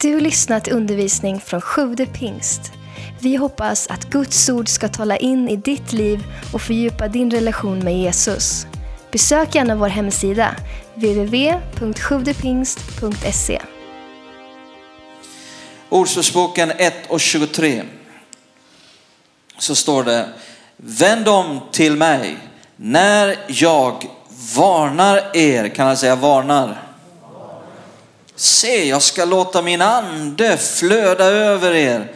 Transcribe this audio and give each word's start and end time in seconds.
Du 0.00 0.14
har 0.14 0.20
lyssnat 0.20 0.64
till 0.64 0.72
undervisning 0.72 1.40
från 1.40 1.60
Sjude 1.60 2.06
pingst. 2.06 2.72
Vi 3.20 3.36
hoppas 3.36 3.86
att 3.86 4.04
Guds 4.04 4.48
ord 4.48 4.68
ska 4.68 4.88
tala 4.88 5.16
in 5.16 5.48
i 5.48 5.56
ditt 5.56 5.92
liv 5.92 6.24
och 6.52 6.62
fördjupa 6.62 7.08
din 7.08 7.30
relation 7.30 7.78
med 7.78 7.98
Jesus. 7.98 8.66
Besök 9.12 9.54
gärna 9.54 9.74
vår 9.74 9.88
hemsida, 9.88 10.56
www.sjuvdepingst.se. 10.94 13.62
Ordspråksboken 15.88 16.70
1 16.70 16.94
och 17.08 17.20
23. 17.20 17.82
Så 19.58 19.74
står 19.74 20.04
det, 20.04 20.28
vänd 20.76 21.28
om 21.28 21.60
till 21.72 21.96
mig 21.96 22.38
när 22.76 23.36
jag 23.48 24.04
varnar 24.56 25.36
er, 25.36 25.68
kan 25.68 25.88
jag 25.88 25.98
säga 25.98 26.16
varnar? 26.16 26.85
Se, 28.36 28.88
jag 28.88 29.02
ska 29.02 29.24
låta 29.24 29.62
min 29.62 29.82
ande 29.82 30.56
flöda 30.56 31.24
över 31.24 31.74
er. 31.74 32.12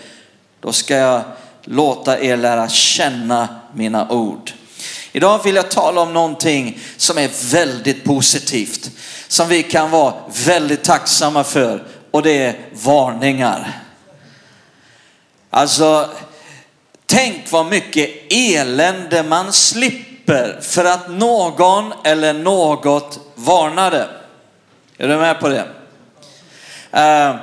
Då 0.60 0.72
ska 0.72 0.96
jag 0.96 1.22
låta 1.64 2.20
er 2.20 2.36
lära 2.36 2.68
känna 2.68 3.48
mina 3.74 4.10
ord. 4.10 4.52
Idag 5.12 5.44
vill 5.44 5.54
jag 5.54 5.70
tala 5.70 6.00
om 6.00 6.12
någonting 6.12 6.78
som 6.96 7.18
är 7.18 7.52
väldigt 7.52 8.04
positivt, 8.04 8.90
som 9.28 9.48
vi 9.48 9.62
kan 9.62 9.90
vara 9.90 10.14
väldigt 10.46 10.84
tacksamma 10.84 11.44
för 11.44 11.86
och 12.10 12.22
det 12.22 12.42
är 12.42 12.58
varningar. 12.72 13.82
Alltså, 15.50 16.10
tänk 17.06 17.52
vad 17.52 17.66
mycket 17.66 18.10
elände 18.30 19.22
man 19.22 19.52
slipper 19.52 20.58
för 20.62 20.84
att 20.84 21.10
någon 21.10 21.92
eller 22.04 22.32
något 22.32 23.20
varnade. 23.34 24.08
Är 24.98 25.08
du 25.08 25.16
med 25.16 25.40
på 25.40 25.48
det? 25.48 25.79
Eh, 26.92 27.34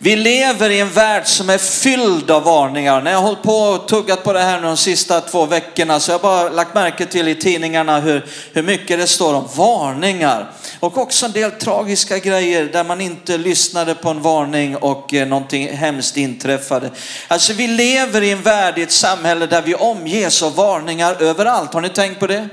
vi 0.00 0.16
lever 0.16 0.70
i 0.70 0.80
en 0.80 0.90
värld 0.90 1.26
som 1.26 1.50
är 1.50 1.58
fylld 1.58 2.30
av 2.30 2.42
varningar. 2.42 3.02
När 3.02 3.10
jag 3.10 3.18
har 3.18 3.26
hållit 3.26 3.42
på 3.42 3.56
och 3.56 3.88
tuggat 3.88 4.24
på 4.24 4.32
det 4.32 4.40
här 4.40 4.60
de 4.60 4.76
sista 4.76 5.20
två 5.20 5.46
veckorna 5.46 6.00
så 6.00 6.10
jag 6.10 6.18
har 6.18 6.22
bara 6.22 6.48
lagt 6.48 6.74
märke 6.74 7.06
till 7.06 7.28
i 7.28 7.34
tidningarna 7.34 8.00
hur, 8.00 8.26
hur 8.52 8.62
mycket 8.62 8.98
det 8.98 9.06
står 9.06 9.34
om 9.34 9.48
varningar. 9.56 10.50
Och 10.80 10.98
också 10.98 11.26
en 11.26 11.32
del 11.32 11.50
tragiska 11.50 12.18
grejer 12.18 12.64
där 12.64 12.84
man 12.84 13.00
inte 13.00 13.38
lyssnade 13.38 13.94
på 13.94 14.10
en 14.10 14.22
varning 14.22 14.76
och 14.76 15.14
eh, 15.14 15.28
någonting 15.28 15.76
hemskt 15.76 16.16
inträffade. 16.16 16.90
Alltså 17.28 17.52
vi 17.52 17.66
lever 17.66 18.22
i 18.22 18.30
en 18.30 18.42
värld, 18.42 18.78
i 18.78 18.82
ett 18.82 18.92
samhälle 18.92 19.46
där 19.46 19.62
vi 19.62 19.74
omges 19.74 20.42
av 20.42 20.54
varningar 20.54 21.22
överallt. 21.22 21.74
Har 21.74 21.80
ni 21.80 21.88
tänkt 21.88 22.20
på 22.20 22.26
det? 22.26 22.48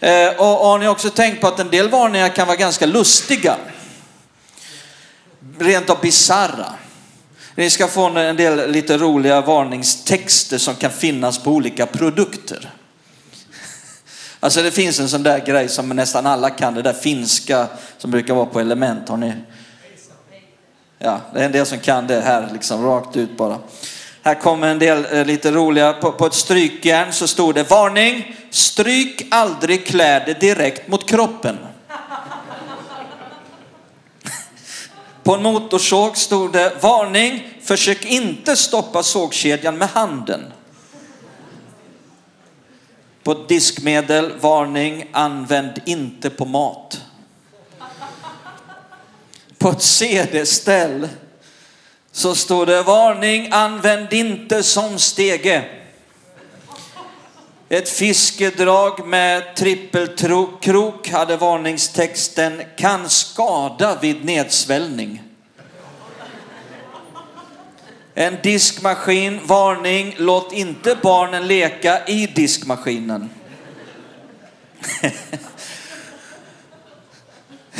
Eh, 0.00 0.28
och, 0.28 0.60
och 0.60 0.66
har 0.66 0.78
ni 0.78 0.88
också 0.88 1.10
tänkt 1.10 1.40
på 1.40 1.46
att 1.46 1.60
en 1.60 1.70
del 1.70 1.88
varningar 1.88 2.28
kan 2.28 2.46
vara 2.46 2.56
ganska 2.56 2.86
lustiga? 2.86 3.56
Rent 5.58 5.90
av 5.90 6.00
bizarra. 6.00 6.72
Ni 7.54 7.70
ska 7.70 7.88
få 7.88 8.04
en 8.04 8.36
del 8.36 8.70
lite 8.70 8.98
roliga 8.98 9.40
varningstexter 9.40 10.58
som 10.58 10.74
kan 10.74 10.90
finnas 10.90 11.38
på 11.38 11.50
olika 11.50 11.86
produkter. 11.86 12.70
Alltså 14.40 14.62
det 14.62 14.70
finns 14.70 15.00
en 15.00 15.08
sån 15.08 15.22
där 15.22 15.38
grej 15.38 15.68
som 15.68 15.88
nästan 15.88 16.26
alla 16.26 16.50
kan, 16.50 16.74
det 16.74 16.82
där 16.82 16.92
finska 16.92 17.66
som 17.98 18.10
brukar 18.10 18.34
vara 18.34 18.46
på 18.46 18.60
element. 18.60 19.08
Har 19.08 19.16
ni? 19.16 19.32
Ja, 20.98 21.20
det 21.34 21.40
är 21.40 21.44
en 21.44 21.52
del 21.52 21.66
som 21.66 21.78
kan 21.78 22.06
det 22.06 22.20
här 22.20 22.48
liksom 22.52 22.84
rakt 22.84 23.16
ut 23.16 23.36
bara. 23.36 23.58
Här 24.22 24.34
kommer 24.34 24.68
en 24.68 24.78
del 24.78 25.06
eh, 25.10 25.24
lite 25.24 25.50
roliga. 25.50 25.92
På, 25.92 26.12
på 26.12 26.26
ett 26.26 26.34
strykjärn 26.34 27.12
så 27.12 27.28
stod 27.28 27.54
det 27.54 27.70
varning, 27.70 28.36
stryk 28.50 29.26
aldrig 29.30 29.86
kläder 29.86 30.34
direkt 30.40 30.88
mot 30.88 31.08
kroppen. 31.08 31.58
På 35.28 35.34
en 35.34 35.42
motorsåg 35.42 36.16
stod 36.16 36.52
det 36.52 36.72
varning, 36.80 37.48
försök 37.62 38.04
inte 38.04 38.56
stoppa 38.56 39.02
sågkedjan 39.02 39.78
med 39.78 39.88
handen. 39.88 40.52
På 43.22 43.34
diskmedel, 43.34 44.32
varning, 44.40 45.10
använd 45.12 45.72
inte 45.86 46.30
på 46.30 46.44
mat. 46.44 47.00
På 49.58 49.68
ett 49.68 49.82
CD-ställ 49.82 51.08
så 52.12 52.34
stod 52.34 52.66
det 52.66 52.82
varning, 52.82 53.48
använd 53.52 54.12
inte 54.12 54.62
som 54.62 54.98
stege. 54.98 55.64
Ett 57.70 57.88
fiskedrag 57.88 59.06
med 59.06 59.56
trippelkrok 59.56 61.08
hade 61.08 61.36
varningstexten 61.36 62.62
kan 62.76 63.10
skada 63.10 63.98
vid 64.00 64.24
nedsvällning. 64.24 65.22
En 68.14 68.36
diskmaskin, 68.42 69.40
varning, 69.46 70.14
låt 70.18 70.52
inte 70.52 70.96
barnen 71.02 71.46
leka 71.46 72.06
i 72.06 72.26
diskmaskinen. 72.26 73.30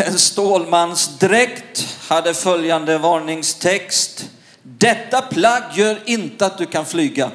En 0.00 0.18
stålmansdräkt 0.18 1.98
hade 2.08 2.34
följande 2.34 2.98
varningstext. 2.98 4.30
Detta 4.62 5.22
plagg 5.22 5.62
gör 5.74 5.98
inte 6.06 6.46
att 6.46 6.58
du 6.58 6.66
kan 6.66 6.86
flyga. 6.86 7.30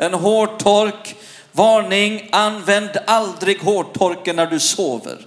En 0.00 0.14
hårtork, 0.14 1.16
varning, 1.52 2.28
använd 2.32 2.90
aldrig 3.06 3.60
hårtorken 3.60 4.36
när 4.36 4.46
du 4.46 4.60
sover. 4.60 5.26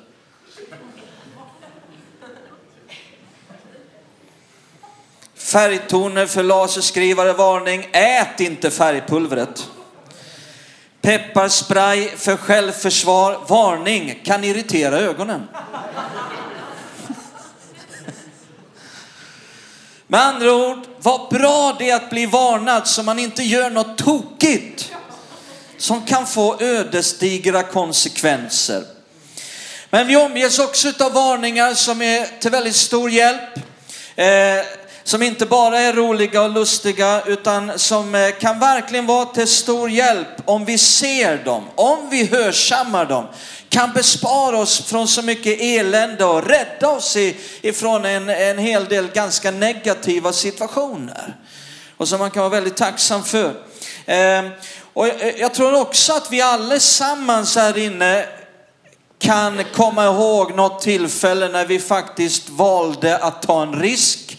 Färgtoner 5.35 6.25
för 6.25 6.43
laserskrivare, 6.43 7.33
varning, 7.33 7.89
ät 7.91 8.39
inte 8.39 8.71
färgpulvret. 8.71 9.69
Pepparspray 11.01 12.07
för 12.07 12.37
självförsvar, 12.37 13.39
varning, 13.47 14.21
kan 14.25 14.43
irritera 14.43 14.95
ögonen. 14.97 15.47
Med 20.11 20.21
andra 20.21 20.53
ord, 20.55 20.79
vad 20.97 21.29
bra 21.29 21.75
det 21.79 21.89
är 21.89 21.95
att 21.95 22.09
bli 22.09 22.25
varnad 22.25 22.87
så 22.87 23.03
man 23.03 23.19
inte 23.19 23.43
gör 23.43 23.69
något 23.69 23.97
tokigt 23.97 24.91
som 25.77 26.05
kan 26.05 26.27
få 26.27 26.61
ödesdigra 26.61 27.63
konsekvenser. 27.63 28.83
Men 29.89 30.07
vi 30.07 30.15
omges 30.15 30.59
också 30.59 30.93
av 30.99 31.13
varningar 31.13 31.73
som 31.73 32.01
är 32.01 32.39
till 32.39 32.51
väldigt 32.51 32.75
stor 32.75 33.09
hjälp. 33.09 33.55
Eh, 34.15 34.25
som 35.03 35.23
inte 35.23 35.45
bara 35.45 35.79
är 35.79 35.93
roliga 35.93 36.41
och 36.41 36.49
lustiga 36.49 37.21
utan 37.25 37.79
som 37.79 38.15
eh, 38.15 38.31
kan 38.31 38.59
verkligen 38.59 39.05
vara 39.05 39.25
till 39.25 39.47
stor 39.47 39.89
hjälp 39.89 40.27
om 40.45 40.65
vi 40.65 40.77
ser 40.77 41.43
dem, 41.45 41.63
om 41.75 42.09
vi 42.09 42.25
hörsammar 42.25 43.05
dem, 43.05 43.25
kan 43.69 43.93
bespara 43.93 44.57
oss 44.57 44.85
från 44.85 45.07
så 45.07 45.21
mycket 45.21 45.61
elände 45.61 46.25
och 46.25 46.47
rädda 46.47 46.89
oss 46.89 47.17
ifrån 47.61 48.05
en, 48.05 48.29
en 48.29 48.57
hel 48.57 48.85
del 48.85 49.07
ganska 49.07 49.51
negativa 49.51 50.33
situationer. 50.33 51.35
Och 51.97 52.07
som 52.07 52.19
man 52.19 52.31
kan 52.31 52.41
vara 52.41 52.49
väldigt 52.49 52.77
tacksam 52.77 53.23
för. 53.23 53.53
Ehm, 54.05 54.49
och 54.93 55.07
eh, 55.07 55.35
jag 55.39 55.53
tror 55.53 55.81
också 55.81 56.13
att 56.13 56.31
vi 56.31 56.41
allesammans 56.41 57.55
här 57.55 57.77
inne 57.77 58.25
kan 59.19 59.63
komma 59.73 60.05
ihåg 60.05 60.55
något 60.55 60.81
tillfälle 60.81 61.47
när 61.47 61.65
vi 61.65 61.79
faktiskt 61.79 62.49
valde 62.49 63.17
att 63.17 63.41
ta 63.41 63.63
en 63.63 63.81
risk 63.81 64.30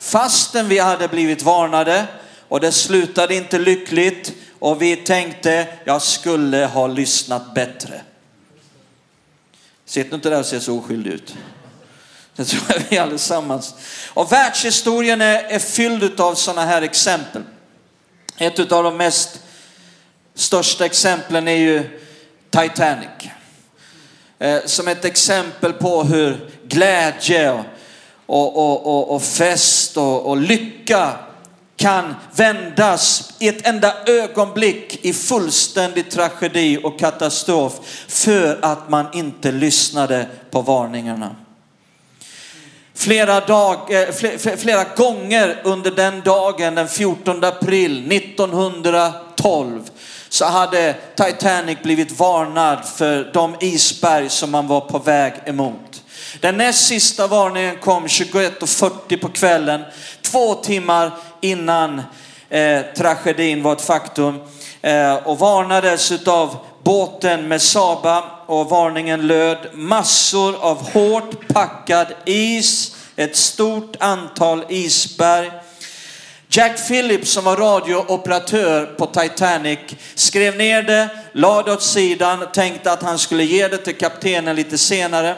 fastän 0.00 0.68
vi 0.68 0.78
hade 0.78 1.08
blivit 1.08 1.42
varnade 1.42 2.06
och 2.48 2.60
det 2.60 2.72
slutade 2.72 3.34
inte 3.34 3.58
lyckligt 3.58 4.32
och 4.58 4.82
vi 4.82 4.96
tänkte 4.96 5.66
jag 5.84 6.02
skulle 6.02 6.66
ha 6.66 6.86
lyssnat 6.86 7.54
bättre. 7.54 8.00
Sitter 9.84 10.14
inte 10.14 10.30
där 10.30 10.38
och 10.38 10.46
ser 10.46 10.60
så 10.60 10.78
oskyldig 10.78 11.10
ut. 11.10 11.34
Det 12.36 12.44
tror 12.44 12.62
jag 12.68 12.82
vi 12.88 12.98
allesammans. 12.98 13.74
Och 14.08 14.32
världshistorien 14.32 15.20
är, 15.20 15.42
är 15.42 15.58
fylld 15.58 16.20
av 16.20 16.34
sådana 16.34 16.64
här 16.64 16.82
exempel. 16.82 17.42
Ett 18.36 18.72
av 18.72 18.84
de 18.84 18.96
mest 18.96 19.40
största 20.34 20.84
exemplen 20.84 21.48
är 21.48 21.56
ju 21.56 22.00
Titanic. 22.50 23.30
Eh, 24.38 24.64
som 24.64 24.88
ett 24.88 25.04
exempel 25.04 25.72
på 25.72 26.02
hur 26.02 26.50
glädje 26.64 27.64
och, 28.28 28.56
och, 28.56 28.86
och, 28.86 29.14
och 29.14 29.22
fest 29.22 29.96
och, 29.96 30.26
och 30.26 30.36
lycka 30.36 31.12
kan 31.76 32.14
vändas 32.36 33.32
i 33.38 33.48
ett 33.48 33.66
enda 33.66 33.94
ögonblick 34.06 35.04
i 35.04 35.12
fullständig 35.12 36.10
tragedi 36.10 36.78
och 36.82 36.98
katastrof 36.98 37.72
för 38.08 38.58
att 38.62 38.90
man 38.90 39.06
inte 39.12 39.52
lyssnade 39.52 40.26
på 40.50 40.60
varningarna. 40.60 41.36
Flera, 42.94 43.40
dag, 43.40 43.78
eh, 43.90 44.08
flera 44.56 44.84
gånger 44.84 45.60
under 45.64 45.90
den 45.90 46.20
dagen, 46.20 46.74
den 46.74 46.88
14 46.88 47.44
april 47.44 48.12
1912, 48.12 49.90
så 50.28 50.44
hade 50.44 50.94
Titanic 51.14 51.78
blivit 51.82 52.18
varnad 52.18 52.84
för 52.84 53.30
de 53.32 53.56
isberg 53.60 54.28
som 54.28 54.50
man 54.50 54.66
var 54.66 54.80
på 54.80 54.98
väg 54.98 55.32
emot. 55.46 55.87
Den 56.40 56.56
näst 56.56 56.86
sista 56.86 57.26
varningen 57.26 57.76
kom 57.76 58.06
21.40 58.06 59.16
på 59.16 59.28
kvällen, 59.28 59.84
två 60.22 60.54
timmar 60.54 61.10
innan 61.40 62.02
eh, 62.48 62.82
tragedin 62.96 63.62
var 63.62 63.72
ett 63.72 63.80
faktum. 63.80 64.40
Eh, 64.82 65.14
och 65.14 65.38
varnades 65.38 66.12
utav 66.12 66.56
båten 66.82 67.48
med 67.48 67.62
Saba 67.62 68.24
och 68.46 68.70
varningen 68.70 69.26
löd 69.26 69.58
massor 69.72 70.56
av 70.60 70.90
hårt 70.92 71.48
packad 71.48 72.06
is, 72.24 72.96
ett 73.16 73.36
stort 73.36 73.96
antal 74.00 74.64
isberg. 74.68 75.50
Jack 76.50 76.88
Phillips 76.88 77.30
som 77.30 77.44
var 77.44 77.56
radiooperatör 77.56 78.86
på 78.86 79.06
Titanic 79.06 79.78
skrev 80.14 80.56
ner 80.56 80.82
det, 80.82 81.08
lade 81.32 81.72
åt 81.72 81.82
sidan, 81.82 82.46
tänkte 82.52 82.92
att 82.92 83.02
han 83.02 83.18
skulle 83.18 83.44
ge 83.44 83.68
det 83.68 83.76
till 83.76 83.96
kaptenen 83.96 84.56
lite 84.56 84.78
senare. 84.78 85.36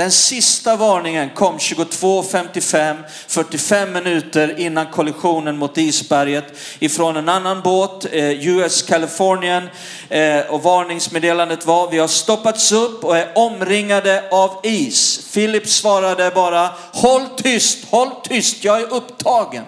Den 0.00 0.10
sista 0.10 0.76
varningen 0.76 1.30
kom 1.30 1.58
22.55, 1.58 2.96
45 3.28 3.92
minuter 3.92 4.60
innan 4.60 4.86
kollisionen 4.86 5.56
mot 5.56 5.78
isberget 5.78 6.44
ifrån 6.78 7.16
en 7.16 7.28
annan 7.28 7.60
båt, 7.60 8.06
eh, 8.12 8.48
US 8.48 8.82
Californian. 8.82 9.68
Eh, 10.08 10.40
och 10.40 10.62
varningsmeddelandet 10.62 11.66
var, 11.66 11.90
vi 11.90 11.98
har 11.98 12.08
stoppats 12.08 12.72
upp 12.72 13.04
och 13.04 13.16
är 13.16 13.32
omringade 13.34 14.24
av 14.30 14.60
is. 14.62 15.30
Philip 15.32 15.68
svarade 15.68 16.30
bara, 16.30 16.70
håll 16.92 17.26
tyst, 17.36 17.84
håll 17.90 18.10
tyst, 18.22 18.64
jag 18.64 18.80
är 18.80 18.92
upptagen. 18.92 19.64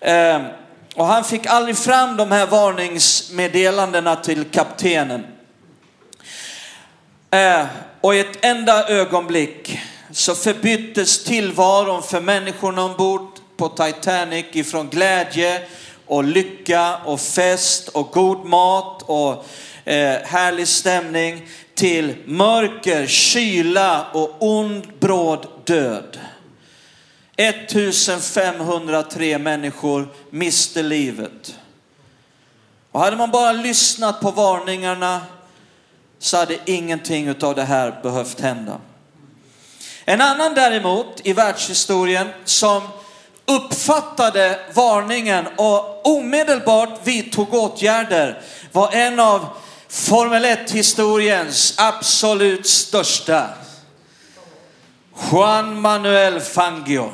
Ehm, 0.00 0.42
och 0.94 1.06
han 1.06 1.24
fick 1.24 1.46
aldrig 1.46 1.76
fram 1.76 2.16
de 2.16 2.32
här 2.32 2.46
varningsmeddelandena 2.46 4.16
till 4.16 4.44
kaptenen. 4.44 5.26
Eh, 7.30 7.66
och 8.06 8.14
i 8.14 8.20
ett 8.20 8.44
enda 8.44 8.88
ögonblick 8.88 9.78
så 10.10 10.34
förbyttes 10.34 11.24
tillvaron 11.24 12.02
för 12.02 12.20
människorna 12.20 12.84
ombord 12.84 13.28
på 13.56 13.68
Titanic 13.68 14.46
ifrån 14.52 14.88
glädje 14.88 15.62
och 16.06 16.24
lycka 16.24 16.96
och 16.96 17.20
fest 17.20 17.88
och 17.88 18.10
god 18.10 18.44
mat 18.44 19.02
och 19.02 19.44
eh, 19.84 20.18
härlig 20.24 20.68
stämning 20.68 21.48
till 21.74 22.14
mörker, 22.24 23.06
kyla 23.06 24.06
och 24.12 24.36
ond 24.38 24.86
bråd 25.00 25.46
död. 25.64 26.18
1503 27.36 29.38
människor 29.38 30.08
miste 30.30 30.82
livet. 30.82 31.54
Och 32.92 33.00
hade 33.00 33.16
man 33.16 33.30
bara 33.30 33.52
lyssnat 33.52 34.20
på 34.20 34.30
varningarna 34.30 35.20
så 36.18 36.36
hade 36.36 36.58
ingenting 36.64 37.34
av 37.42 37.54
det 37.54 37.64
här 37.64 37.98
behövt 38.02 38.40
hända. 38.40 38.80
En 40.04 40.20
annan 40.20 40.54
däremot 40.54 41.20
i 41.26 41.32
världshistorien 41.32 42.28
som 42.44 42.82
uppfattade 43.46 44.58
varningen 44.74 45.46
och 45.56 46.06
omedelbart 46.06 47.06
vidtog 47.06 47.54
åtgärder 47.54 48.42
var 48.72 48.92
en 48.92 49.20
av 49.20 49.46
Formel 49.88 50.44
1-historiens 50.44 51.74
absolut 51.78 52.66
största. 52.66 53.48
Juan 55.32 55.80
Manuel 55.80 56.40
Fangio. 56.40 57.10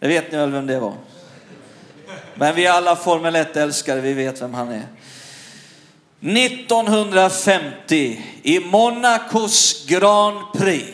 Det 0.00 0.08
vet 0.08 0.32
ni 0.32 0.38
väl 0.38 0.50
vem 0.50 0.66
det 0.66 0.80
var? 0.80 0.94
Men 2.34 2.54
vi 2.54 2.66
alla 2.66 2.96
Formel 2.96 3.36
1-älskare, 3.36 4.00
vi 4.00 4.12
vet 4.12 4.42
vem 4.42 4.54
han 4.54 4.68
är. 4.68 4.86
1950 6.20 8.20
i 8.42 8.60
Monacos 8.60 9.86
Grand 9.86 10.38
Prix. 10.54 10.86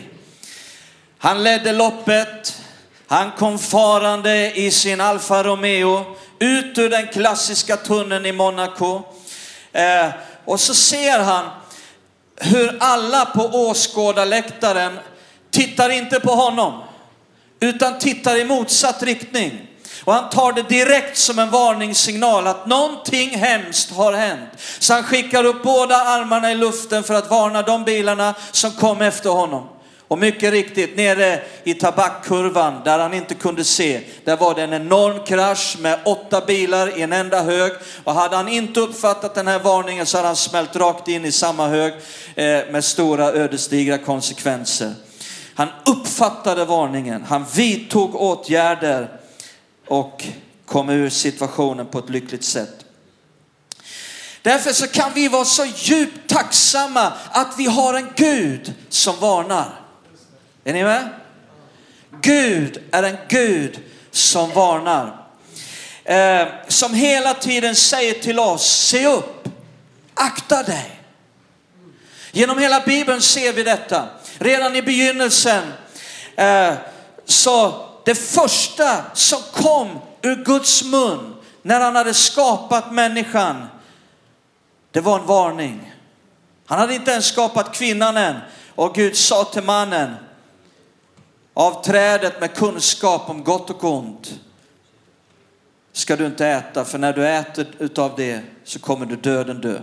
Han 1.19 1.43
ledde 1.43 1.73
loppet. 1.73 2.61
Han 3.07 3.31
kom 3.39 3.59
farande 3.59 4.53
i 4.55 4.71
sin 4.71 5.01
Alfa 5.01 5.43
Romeo 5.43 6.17
ut 6.39 6.79
ur 6.79 6.91
den 6.91 7.07
klassiska 7.07 7.77
tunneln 7.77 8.27
i 8.27 8.33
Monaco. 8.33 9.03
Eh, 9.73 10.09
och 10.45 10.61
så 10.61 10.75
ser 10.75 11.19
han 11.19 11.45
hur 12.37 12.77
alla 12.81 13.25
på 13.25 13.43
åskådarläktaren 13.43 14.99
tittar 15.51 15.91
inte 15.91 16.21
på 16.21 16.31
honom 16.31 16.83
utan 17.61 17.99
tittar 17.99 18.37
i 18.37 18.45
motsatt 18.45 19.03
riktning. 19.03 19.69
Och 20.05 20.13
han 20.13 20.31
tar 20.31 20.53
det 20.53 20.69
direkt 20.69 21.19
som 21.19 21.39
en 21.39 21.51
varningssignal 21.51 22.47
att 22.47 22.67
någonting 22.67 23.31
hemskt 23.31 23.91
har 23.91 24.13
hänt. 24.13 24.51
Så 24.79 24.95
han 24.95 25.03
skickar 25.03 25.45
upp 25.45 25.63
båda 25.63 25.97
armarna 25.97 26.53
i 26.53 26.55
luften 26.55 27.03
för 27.03 27.15
att 27.15 27.31
varna 27.31 27.63
de 27.63 27.85
bilarna 27.85 28.35
som 28.51 28.71
kom 28.71 29.03
efter 29.03 29.31
honom. 29.31 29.69
Och 30.09 30.19
mycket 30.19 30.53
riktigt, 30.53 30.97
nere 30.97 31.43
i 31.65 31.75
tabakkurvan 31.75 32.81
där 32.85 32.99
han 32.99 33.15
inte 33.15 33.35
kunde 33.35 33.65
se, 33.65 34.01
där 34.25 34.37
var 34.37 34.55
det 34.55 34.63
en 34.63 34.73
enorm 34.73 35.25
krasch 35.25 35.77
med 35.81 35.99
åtta 36.05 36.41
bilar 36.41 36.99
i 36.99 37.03
en 37.03 37.13
enda 37.13 37.43
hög. 37.43 37.73
Och 38.05 38.15
hade 38.15 38.37
han 38.37 38.49
inte 38.49 38.81
uppfattat 38.81 39.35
den 39.35 39.47
här 39.47 39.59
varningen 39.59 40.07
så 40.07 40.17
hade 40.17 40.29
han 40.29 40.37
smält 40.37 40.77
rakt 40.77 41.09
in 41.09 41.25
i 41.25 41.33
samma 41.33 41.69
hög 41.69 41.93
eh, 42.35 42.61
med 42.71 42.85
stora 42.85 43.33
ödesdigra 43.33 43.99
konsekvenser. 43.99 44.95
Han 45.55 45.69
uppfattade 45.87 46.65
varningen, 46.65 47.25
han 47.29 47.45
vidtog 47.55 48.15
åtgärder 48.15 49.09
och 49.87 50.25
kom 50.67 50.91
ur 50.91 51.11
situationen 51.11 51.87
på 51.87 51.99
ett 51.99 52.11
lyckligt 52.11 52.45
sätt. 52.45 52.85
Därför 54.43 54.73
så 54.73 54.87
kan 54.87 55.13
vi 55.15 55.29
vara 55.29 55.45
så 55.45 55.65
djupt 55.77 56.31
tacksamma 56.31 57.13
att 57.31 57.55
vi 57.59 57.67
har 57.67 57.95
en 57.95 58.09
Gud 58.17 58.75
som 58.89 59.17
varnar. 59.21 59.81
Är 60.65 60.73
ni 60.73 60.85
med? 60.85 61.09
Gud 62.21 62.83
är 62.91 63.03
en 63.03 63.17
Gud 63.29 63.79
som 64.11 64.51
varnar. 64.51 65.27
Eh, 66.05 66.49
som 66.69 66.95
hela 66.95 67.35
tiden 67.35 67.75
säger 67.75 68.15
till 68.15 68.39
oss, 68.39 68.67
se 68.67 69.07
upp, 69.07 69.49
akta 70.15 70.63
dig. 70.63 71.01
Genom 72.33 72.59
hela 72.59 72.81
Bibeln 72.81 73.21
ser 73.21 73.53
vi 73.53 73.63
detta. 73.63 74.09
Redan 74.39 74.77
i 74.77 74.83
begynnelsen 74.83 75.73
eh, 76.37 76.73
så 77.25 77.89
det 78.05 78.15
första 78.15 79.05
som 79.15 79.39
kom 79.53 79.99
ur 80.23 80.45
Guds 80.45 80.85
mun 80.85 81.35
när 81.63 81.81
han 81.81 81.97
hade 81.97 82.15
skapat 82.15 82.93
människan, 82.93 83.67
det 84.91 85.01
var 85.01 85.19
en 85.19 85.27
varning. 85.27 85.93
Han 86.67 86.79
hade 86.79 86.95
inte 86.95 87.11
ens 87.11 87.27
skapat 87.27 87.75
kvinnan 87.75 88.17
än 88.17 88.37
och 88.75 88.95
Gud 88.95 89.17
sa 89.17 89.45
till 89.45 89.63
mannen, 89.63 90.15
av 91.55 91.85
trädet 91.85 92.41
med 92.41 92.55
kunskap 92.55 93.31
om 93.31 93.45
gott 93.45 93.71
och 93.71 93.85
ont 93.85 94.41
ska 95.93 96.17
du 96.17 96.27
inte 96.27 96.47
äta, 96.47 96.85
för 96.85 96.99
när 96.99 97.13
du 97.13 97.29
äter 97.29 97.67
utav 97.79 98.13
det 98.17 98.41
så 98.65 98.79
kommer 98.79 99.07
du 99.07 99.17
döden 99.17 99.61
dö. 99.61 99.81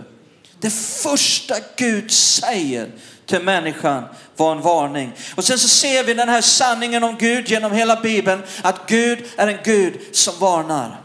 Det 0.60 0.70
första 0.70 1.54
Gud 1.76 2.10
säger 2.12 2.90
till 3.32 3.42
människan 3.42 4.04
var 4.36 4.52
en 4.52 4.60
varning. 4.60 5.12
Och 5.34 5.44
sen 5.44 5.58
så 5.58 5.68
ser 5.68 6.04
vi 6.04 6.14
den 6.14 6.28
här 6.28 6.40
sanningen 6.40 7.04
om 7.04 7.16
Gud 7.18 7.48
genom 7.48 7.72
hela 7.72 8.00
Bibeln, 8.00 8.42
att 8.62 8.86
Gud 8.86 9.24
är 9.36 9.46
en 9.46 9.58
Gud 9.64 10.00
som 10.12 10.38
varnar. 10.38 11.00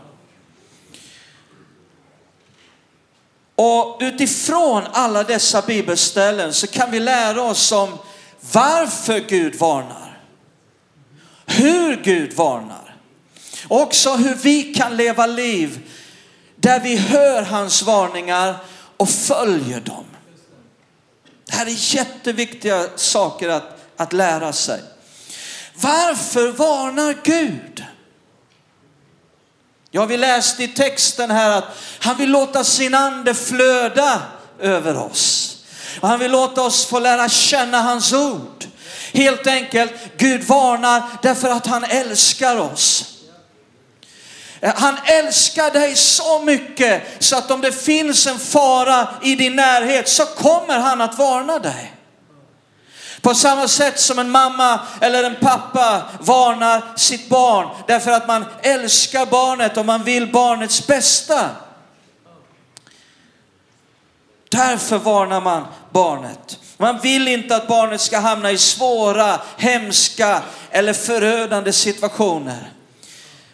Och 3.56 3.98
utifrån 4.02 4.84
alla 4.92 5.24
dessa 5.24 5.62
bibelställen 5.62 6.54
så 6.54 6.68
kan 6.68 6.92
vi 6.92 7.00
lära 7.00 7.42
oss 7.42 7.72
om 7.72 7.98
varför 8.54 9.20
Gud 9.20 9.56
varnar. 9.56 10.22
Hur 11.46 11.96
Gud 12.04 12.34
varnar. 12.34 12.96
Också 13.68 14.16
hur 14.16 14.36
vi 14.36 14.64
kan 14.64 14.98
leva 14.98 15.26
liv 15.26 15.90
där 16.56 16.80
vi 16.80 16.98
hör 16.98 17.42
hans 17.42 17.82
varningar 17.82 18.56
och 18.98 19.10
följer 19.10 19.80
dem. 19.80 20.06
Det 21.58 21.62
här 21.62 21.72
är 21.72 21.96
jätteviktiga 21.96 22.88
saker 22.96 23.50
att, 23.50 23.80
att 23.98 24.14
lära 24.14 24.54
sig. 24.54 24.82
Varför 25.74 26.52
varnar 26.52 27.18
Gud? 27.24 27.84
Ja, 29.92 30.06
vi 30.06 30.18
läste 30.18 30.64
i 30.64 30.68
texten 30.68 31.32
här 31.32 31.58
att 31.58 31.64
han 32.00 32.18
vill 32.18 32.30
låta 32.30 32.64
sin 32.64 32.96
ande 32.96 33.34
flöda 33.34 34.22
över 34.60 34.98
oss. 34.98 35.58
Och 36.00 36.08
han 36.08 36.20
vill 36.20 36.32
låta 36.32 36.62
oss 36.62 36.86
få 36.86 37.00
lära 37.00 37.30
känna 37.30 37.82
hans 37.82 38.14
ord. 38.14 38.66
Helt 39.14 39.48
enkelt, 39.48 39.94
Gud 40.18 40.44
varnar 40.44 41.04
därför 41.22 41.50
att 41.50 41.68
han 41.68 41.84
älskar 41.84 42.58
oss. 42.58 43.17
Eh, 44.62 44.74
han 44.76 44.98
älskar 45.06 45.72
dig 45.72 45.96
så 45.96 46.40
mycket 46.40 47.04
så 47.20 47.38
att 47.38 47.52
om 47.52 47.62
det 47.62 47.72
finns 47.72 48.28
en 48.28 48.40
fara 48.40 49.08
i 49.22 49.36
din 49.36 49.56
närhet 49.56 50.10
så 50.10 50.26
kommer 50.26 50.80
han 50.80 51.02
att 51.02 51.18
varna 51.18 51.60
dig. 51.60 51.94
På 53.22 53.36
samma 53.36 53.68
sätt 53.68 54.00
som 54.00 54.20
en 54.20 54.30
mamma 54.30 54.80
eller 55.02 55.24
en 55.24 55.36
pappa 55.36 56.02
varnar 56.20 56.84
sitt 56.96 57.30
barn 57.30 57.70
därför 57.88 58.12
att 58.12 58.28
man 58.28 58.46
älskar 58.62 59.26
barnet 59.26 59.78
och 59.78 59.86
man 59.86 60.04
vill 60.04 60.32
barnets 60.32 60.88
bästa. 60.88 61.50
Därför 64.50 64.98
varnar 64.98 65.42
man 65.42 65.68
barnet. 65.92 66.60
Man 66.78 67.00
vill 67.00 67.28
inte 67.28 67.56
att 67.56 67.68
barnet 67.68 68.02
ska 68.02 68.20
hamna 68.20 68.52
i 68.52 68.58
svåra, 68.58 69.42
hemska 69.58 70.42
eller 70.72 70.94
förödande 70.94 71.74
situationer. 71.74 72.72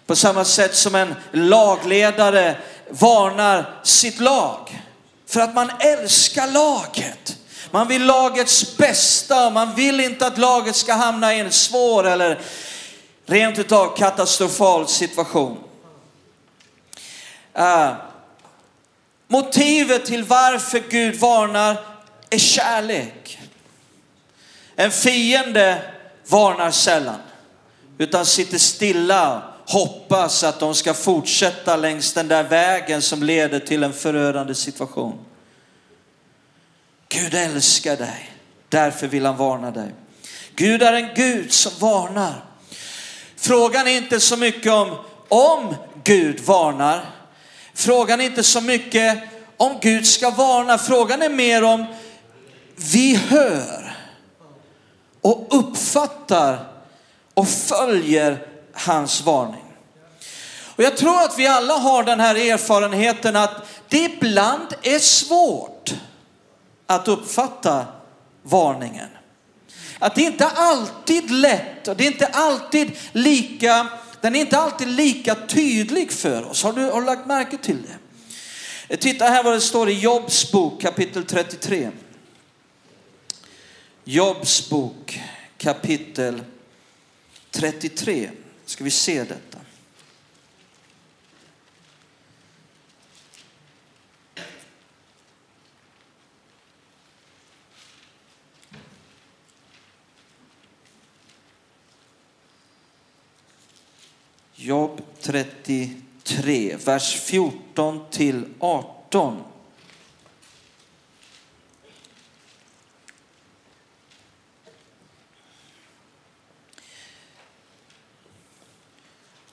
På 0.07 0.15
samma 0.15 0.45
sätt 0.45 0.75
som 0.75 0.95
en 0.95 1.15
lagledare 1.31 2.57
varnar 2.89 3.79
sitt 3.83 4.19
lag. 4.19 4.81
För 5.27 5.39
att 5.39 5.55
man 5.55 5.71
älskar 5.79 6.47
laget. 6.47 7.37
Man 7.71 7.87
vill 7.87 8.05
lagets 8.05 8.77
bästa 8.77 9.45
och 9.45 9.53
man 9.53 9.75
vill 9.75 9.99
inte 9.99 10.27
att 10.27 10.37
laget 10.37 10.75
ska 10.75 10.93
hamna 10.93 11.33
i 11.33 11.39
en 11.39 11.51
svår 11.51 12.07
eller 12.07 12.39
rent 13.25 13.59
utav 13.59 13.97
katastrofal 13.97 14.87
situation. 14.87 15.57
Uh, 17.59 17.93
motivet 19.27 20.05
till 20.05 20.23
varför 20.23 20.83
Gud 20.89 21.15
varnar 21.15 21.77
är 22.29 22.37
kärlek. 22.37 23.39
En 24.75 24.91
fiende 24.91 25.81
varnar 26.27 26.71
sällan, 26.71 27.19
utan 27.97 28.25
sitter 28.25 28.57
stilla 28.57 29.37
och 29.37 29.52
hoppas 29.65 30.43
att 30.43 30.59
de 30.59 30.75
ska 30.75 30.93
fortsätta 30.93 31.75
längs 31.75 32.13
den 32.13 32.27
där 32.27 32.43
vägen 32.43 33.01
som 33.01 33.23
leder 33.23 33.59
till 33.59 33.83
en 33.83 33.93
förödande 33.93 34.55
situation. 34.55 35.25
Gud 37.09 37.33
älskar 37.33 37.97
dig, 37.97 38.31
därför 38.69 39.07
vill 39.07 39.25
han 39.25 39.37
varna 39.37 39.71
dig. 39.71 39.91
Gud 40.55 40.83
är 40.83 40.93
en 40.93 41.09
Gud 41.15 41.53
som 41.53 41.71
varnar. 41.79 42.45
Frågan 43.35 43.87
är 43.87 43.97
inte 43.97 44.19
så 44.19 44.37
mycket 44.37 44.71
om 44.71 44.97
om 45.33 45.75
Gud 46.03 46.39
varnar. 46.39 47.05
Frågan 47.73 48.21
är 48.21 48.25
inte 48.25 48.43
så 48.43 48.61
mycket 48.61 49.23
om 49.57 49.77
Gud 49.81 50.07
ska 50.07 50.29
varna. 50.29 50.77
Frågan 50.77 51.21
är 51.21 51.29
mer 51.29 51.63
om 51.63 51.85
vi 52.75 53.15
hör 53.15 53.97
och 55.21 55.47
uppfattar 55.49 56.67
och 57.33 57.47
följer 57.47 58.47
hans 58.73 59.21
varning. 59.21 59.65
Och 60.75 60.83
jag 60.83 60.97
tror 60.97 61.21
att 61.21 61.39
vi 61.39 61.47
alla 61.47 61.73
har 61.73 62.03
den 62.03 62.19
här 62.19 62.35
erfarenheten 62.35 63.35
att 63.35 63.67
det 63.89 63.97
ibland 63.97 64.73
är 64.81 64.99
svårt 64.99 65.93
att 66.87 67.07
uppfatta 67.07 67.85
varningen. 68.43 69.09
Att 69.99 70.15
det 70.15 70.21
inte 70.21 70.47
alltid 70.47 71.31
lätt 71.31 71.87
och 71.87 71.97
det 71.97 72.03
är 72.03 72.11
inte 72.11 72.27
alltid 72.27 72.91
lika, 73.11 73.87
den 74.21 74.35
är 74.35 74.39
inte 74.39 74.57
alltid 74.57 74.87
lika 74.87 75.35
tydlig 75.35 76.11
för 76.11 76.49
oss. 76.49 76.63
Har 76.63 76.73
du, 76.73 76.81
har 76.81 77.01
du 77.01 77.05
lagt 77.05 77.25
märke 77.25 77.57
till 77.57 77.77
det? 77.81 78.97
Titta 78.97 79.25
här 79.25 79.43
vad 79.43 79.53
det 79.53 79.61
står 79.61 79.89
i 79.89 79.99
Jobs 79.99 80.51
bok 80.51 80.81
kapitel 80.81 81.23
33. 81.23 81.91
Jobs 84.03 84.69
bok 84.69 85.21
kapitel 85.57 86.43
33. 87.51 88.29
Ska 88.65 88.83
vi 88.83 88.91
se 88.91 89.23
detta. 89.23 89.59
Jobb 104.55 105.01
33, 105.21 106.75
vers 106.85 107.15
14 107.21 108.05
till 108.11 108.45
18. 108.59 109.43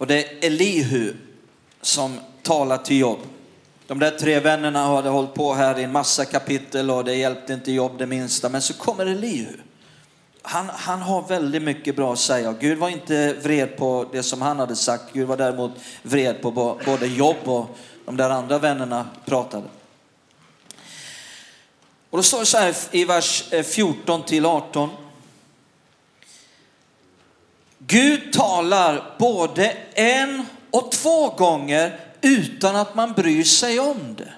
Och 0.00 0.06
det 0.06 0.24
är 0.24 0.46
Elihu 0.46 1.14
som 1.80 2.20
talar 2.42 2.78
till 2.78 2.98
Jobb. 2.98 3.18
De 3.86 3.98
där 3.98 4.10
tre 4.10 4.40
vännerna 4.40 4.86
hade 4.86 5.08
hållit 5.08 5.34
på 5.34 5.54
här 5.54 5.78
i 5.78 5.82
en 5.82 5.92
massa 5.92 6.24
kapitel 6.24 6.90
och 6.90 7.04
det 7.04 7.14
hjälpte 7.14 7.52
inte 7.52 7.72
Jobb 7.72 7.98
det 7.98 8.06
minsta. 8.06 8.48
Men 8.48 8.62
så 8.62 8.74
kommer 8.74 9.06
Elihu. 9.06 9.56
Han, 10.42 10.68
han 10.68 11.00
har 11.00 11.28
väldigt 11.28 11.62
mycket 11.62 11.96
bra 11.96 12.12
att 12.12 12.18
säga. 12.18 12.54
Gud 12.60 12.78
var 12.78 12.88
inte 12.88 13.36
vred 13.42 13.76
på 13.76 14.06
det 14.12 14.22
som 14.22 14.42
han 14.42 14.58
hade 14.58 14.76
sagt. 14.76 15.04
Gud 15.12 15.28
var 15.28 15.36
däremot 15.36 15.72
vred 16.02 16.42
på 16.42 16.78
både 16.84 17.06
Jobb 17.06 17.36
och 17.44 17.78
de 18.04 18.16
där 18.16 18.30
andra 18.30 18.58
vännerna 18.58 19.08
pratade. 19.24 19.66
Och 22.10 22.18
då 22.18 22.22
står 22.22 22.40
det 22.40 22.46
så 22.46 22.58
här 22.58 22.74
i 22.90 23.04
vers 23.04 23.52
eh, 23.52 23.62
14 23.62 24.22
till 24.22 24.46
18. 24.46 24.90
Gud 27.90 28.32
talar 28.32 29.14
både 29.18 29.76
en 29.94 30.46
och 30.70 30.92
två 30.92 31.28
gånger 31.28 32.00
utan 32.20 32.76
att 32.76 32.94
man 32.94 33.12
bryr 33.12 33.44
sig 33.44 33.80
om 33.80 34.14
det. 34.18 34.32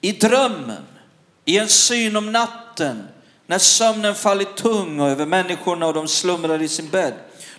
I 0.00 0.12
drömmen, 0.12 0.86
i 1.44 1.58
en 1.58 1.68
syn 1.68 2.16
om 2.16 2.32
natten, 2.32 3.08
när 3.46 3.58
sömnen 3.58 4.14
fallit 4.14 4.56
tung 4.56 5.00
över 5.00 5.26
människorna 5.26 5.86
och 5.86 5.94
de 5.94 6.08
slumrar 6.08 6.62
i 6.62 6.68
sin 6.68 6.90
bädd. 6.90 7.14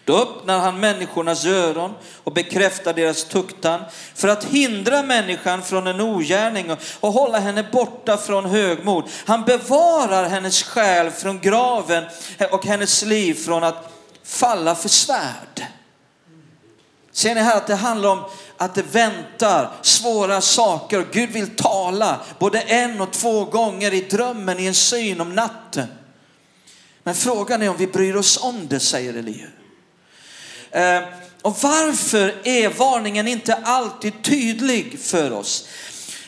Då 0.07 0.17
öppnar 0.17 0.59
han 0.59 0.79
människornas 0.79 1.45
öron 1.45 1.93
och 2.23 2.33
bekräftar 2.33 2.93
deras 2.93 3.23
tuktan 3.23 3.81
för 4.15 4.27
att 4.27 4.43
hindra 4.43 5.03
människan 5.03 5.61
från 5.61 5.87
en 5.87 6.01
ogärning 6.01 6.75
och 6.99 7.11
hålla 7.11 7.39
henne 7.39 7.63
borta 7.71 8.17
från 8.17 8.45
högmod. 8.45 9.03
Han 9.25 9.45
bevarar 9.45 10.29
hennes 10.29 10.63
själ 10.63 11.11
från 11.11 11.39
graven 11.39 12.03
och 12.51 12.65
hennes 12.65 13.05
liv 13.05 13.33
från 13.33 13.63
att 13.63 13.93
falla 14.23 14.75
för 14.75 14.89
svärd. 14.89 15.65
Ser 17.11 17.35
ni 17.35 17.41
här 17.41 17.57
att 17.57 17.67
det 17.67 17.75
handlar 17.75 18.09
om 18.09 18.23
att 18.57 18.75
det 18.75 18.83
väntar 18.91 19.71
svåra 19.81 20.41
saker. 20.41 21.05
Gud 21.11 21.29
vill 21.29 21.55
tala 21.55 22.19
både 22.39 22.59
en 22.59 23.01
och 23.01 23.11
två 23.11 23.45
gånger 23.45 23.93
i 23.93 24.01
drömmen, 24.01 24.59
i 24.59 24.65
en 24.65 24.73
syn 24.73 25.21
om 25.21 25.35
natten. 25.35 25.87
Men 27.03 27.15
frågan 27.15 27.61
är 27.61 27.69
om 27.69 27.77
vi 27.77 27.87
bryr 27.87 28.15
oss 28.15 28.43
om 28.43 28.67
det, 28.67 28.79
säger 28.79 29.13
Elihu. 29.13 29.47
Eh, 30.71 31.01
och 31.41 31.57
varför 31.61 32.35
är 32.43 32.69
varningen 32.69 33.27
inte 33.27 33.53
alltid 33.63 34.23
tydlig 34.23 34.99
för 34.99 35.33
oss? 35.33 35.67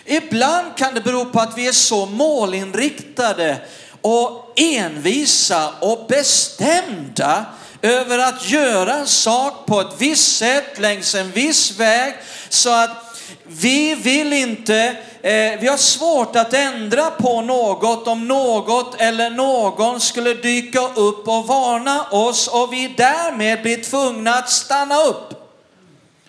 Ibland 0.05 0.77
kan 0.77 0.93
det 0.93 1.01
bero 1.01 1.25
på 1.25 1.39
att 1.39 1.58
vi 1.58 1.67
är 1.67 1.72
så 1.72 2.05
målinriktade 2.05 3.58
och 4.01 4.53
envisa 4.55 5.74
och 5.79 6.05
bestämda 6.10 7.46
över 7.81 8.19
att 8.19 8.50
göra 8.50 8.93
en 8.93 9.08
sak 9.08 9.65
på 9.65 9.81
ett 9.81 9.96
visst 9.98 10.38
sätt 10.38 10.79
längs 10.79 11.15
en 11.15 11.31
viss 11.31 11.79
väg 11.79 12.13
så 12.50 12.69
att 12.69 13.09
vi 13.44 13.96
vill 13.96 14.34
inte, 14.34 14.98
eh, 15.22 15.60
vi 15.60 15.68
har 15.68 15.78
svårt 15.78 16.36
att 16.36 16.54
ändra 16.54 17.12
på 17.12 17.42
något 17.42 18.08
om 18.08 18.28
något 18.28 19.02
eller 19.02 19.30
någon 19.30 20.00
skulle 20.00 20.34
dyka 20.34 20.80
upp 20.80 21.28
och 21.28 21.48
varna 21.48 22.04
oss 22.04 22.48
och 22.48 22.74
vi 22.74 22.94
därmed 22.98 23.62
blir 23.62 23.84
tvungna 23.84 24.34
att 24.34 24.50
stanna 24.50 25.04
upp 25.04 25.34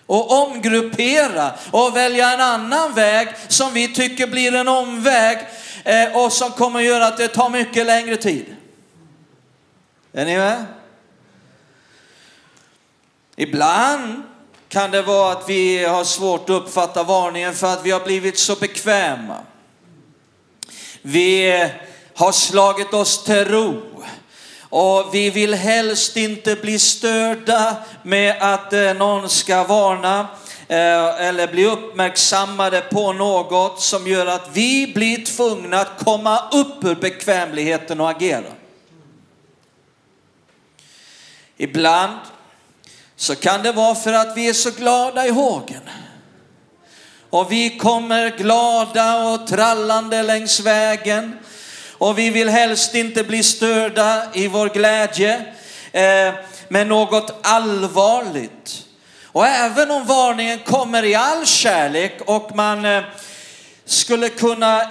och 0.05 0.43
omgruppera 0.43 1.51
och 1.71 1.95
välja 1.95 2.33
en 2.33 2.41
annan 2.41 2.93
väg 2.93 3.27
som 3.47 3.73
vi 3.73 3.93
tycker 3.93 4.27
blir 4.27 4.55
en 4.55 4.67
omväg 4.67 5.37
eh, 5.83 6.17
och 6.17 6.33
som 6.33 6.51
kommer 6.51 6.79
att 6.79 6.85
göra 6.85 7.07
att 7.07 7.17
det 7.17 7.27
tar 7.27 7.49
mycket 7.49 7.85
längre 7.85 8.17
tid. 8.17 8.55
Är 10.13 10.25
ni 10.25 10.37
med? 10.37 10.65
Ibland 13.35 14.23
kan 14.71 14.91
det 14.91 15.01
vara 15.01 15.31
att 15.31 15.49
vi 15.49 15.85
har 15.85 16.03
svårt 16.03 16.49
att 16.49 16.49
uppfatta 16.49 17.03
varningen 17.03 17.53
för 17.53 17.73
att 17.73 17.85
vi 17.85 17.91
har 17.91 17.99
blivit 17.99 18.39
så 18.39 18.55
bekväma. 18.55 19.37
Vi 21.01 21.69
har 22.15 22.31
slagit 22.31 22.93
oss 22.93 23.23
till 23.23 23.45
ro 23.45 23.81
och 24.59 25.09
vi 25.13 25.29
vill 25.29 25.53
helst 25.53 26.17
inte 26.17 26.55
bli 26.55 26.79
störda 26.79 27.75
med 28.03 28.35
att 28.41 28.73
eh, 28.73 28.93
någon 28.93 29.29
ska 29.29 29.63
varna 29.63 30.27
eh, 30.67 31.27
eller 31.27 31.47
bli 31.47 31.65
uppmärksammade 31.65 32.81
på 32.81 33.13
något 33.13 33.81
som 33.81 34.07
gör 34.07 34.25
att 34.25 34.49
vi 34.53 34.91
blir 34.95 35.25
tvungna 35.25 35.79
att 35.79 36.05
komma 36.05 36.49
upp 36.51 36.83
ur 36.83 36.95
bekvämligheten 36.95 38.01
och 38.01 38.09
agera. 38.09 38.51
Ibland 41.57 42.19
så 43.21 43.35
kan 43.35 43.63
det 43.63 43.71
vara 43.71 43.95
för 43.95 44.13
att 44.13 44.37
vi 44.37 44.49
är 44.49 44.53
så 44.53 44.71
glada 44.71 45.27
i 45.27 45.29
hågen. 45.29 45.81
Och 47.29 47.51
vi 47.51 47.77
kommer 47.77 48.29
glada 48.29 49.23
och 49.23 49.47
trallande 49.47 50.23
längs 50.23 50.59
vägen. 50.59 51.39
Och 51.91 52.17
vi 52.17 52.29
vill 52.29 52.49
helst 52.49 52.95
inte 52.95 53.23
bli 53.23 53.43
störda 53.43 54.23
i 54.33 54.47
vår 54.47 54.69
glädje 54.69 55.45
eh, 55.91 56.33
med 56.67 56.87
något 56.87 57.39
allvarligt. 57.43 58.85
Och 59.25 59.47
även 59.47 59.91
om 59.91 60.05
varningen 60.05 60.59
kommer 60.59 61.05
i 61.05 61.15
all 61.15 61.45
kärlek 61.45 62.21
och 62.25 62.55
man 62.55 62.85
eh, 62.85 63.03
skulle 63.85 64.29
kunna 64.29 64.87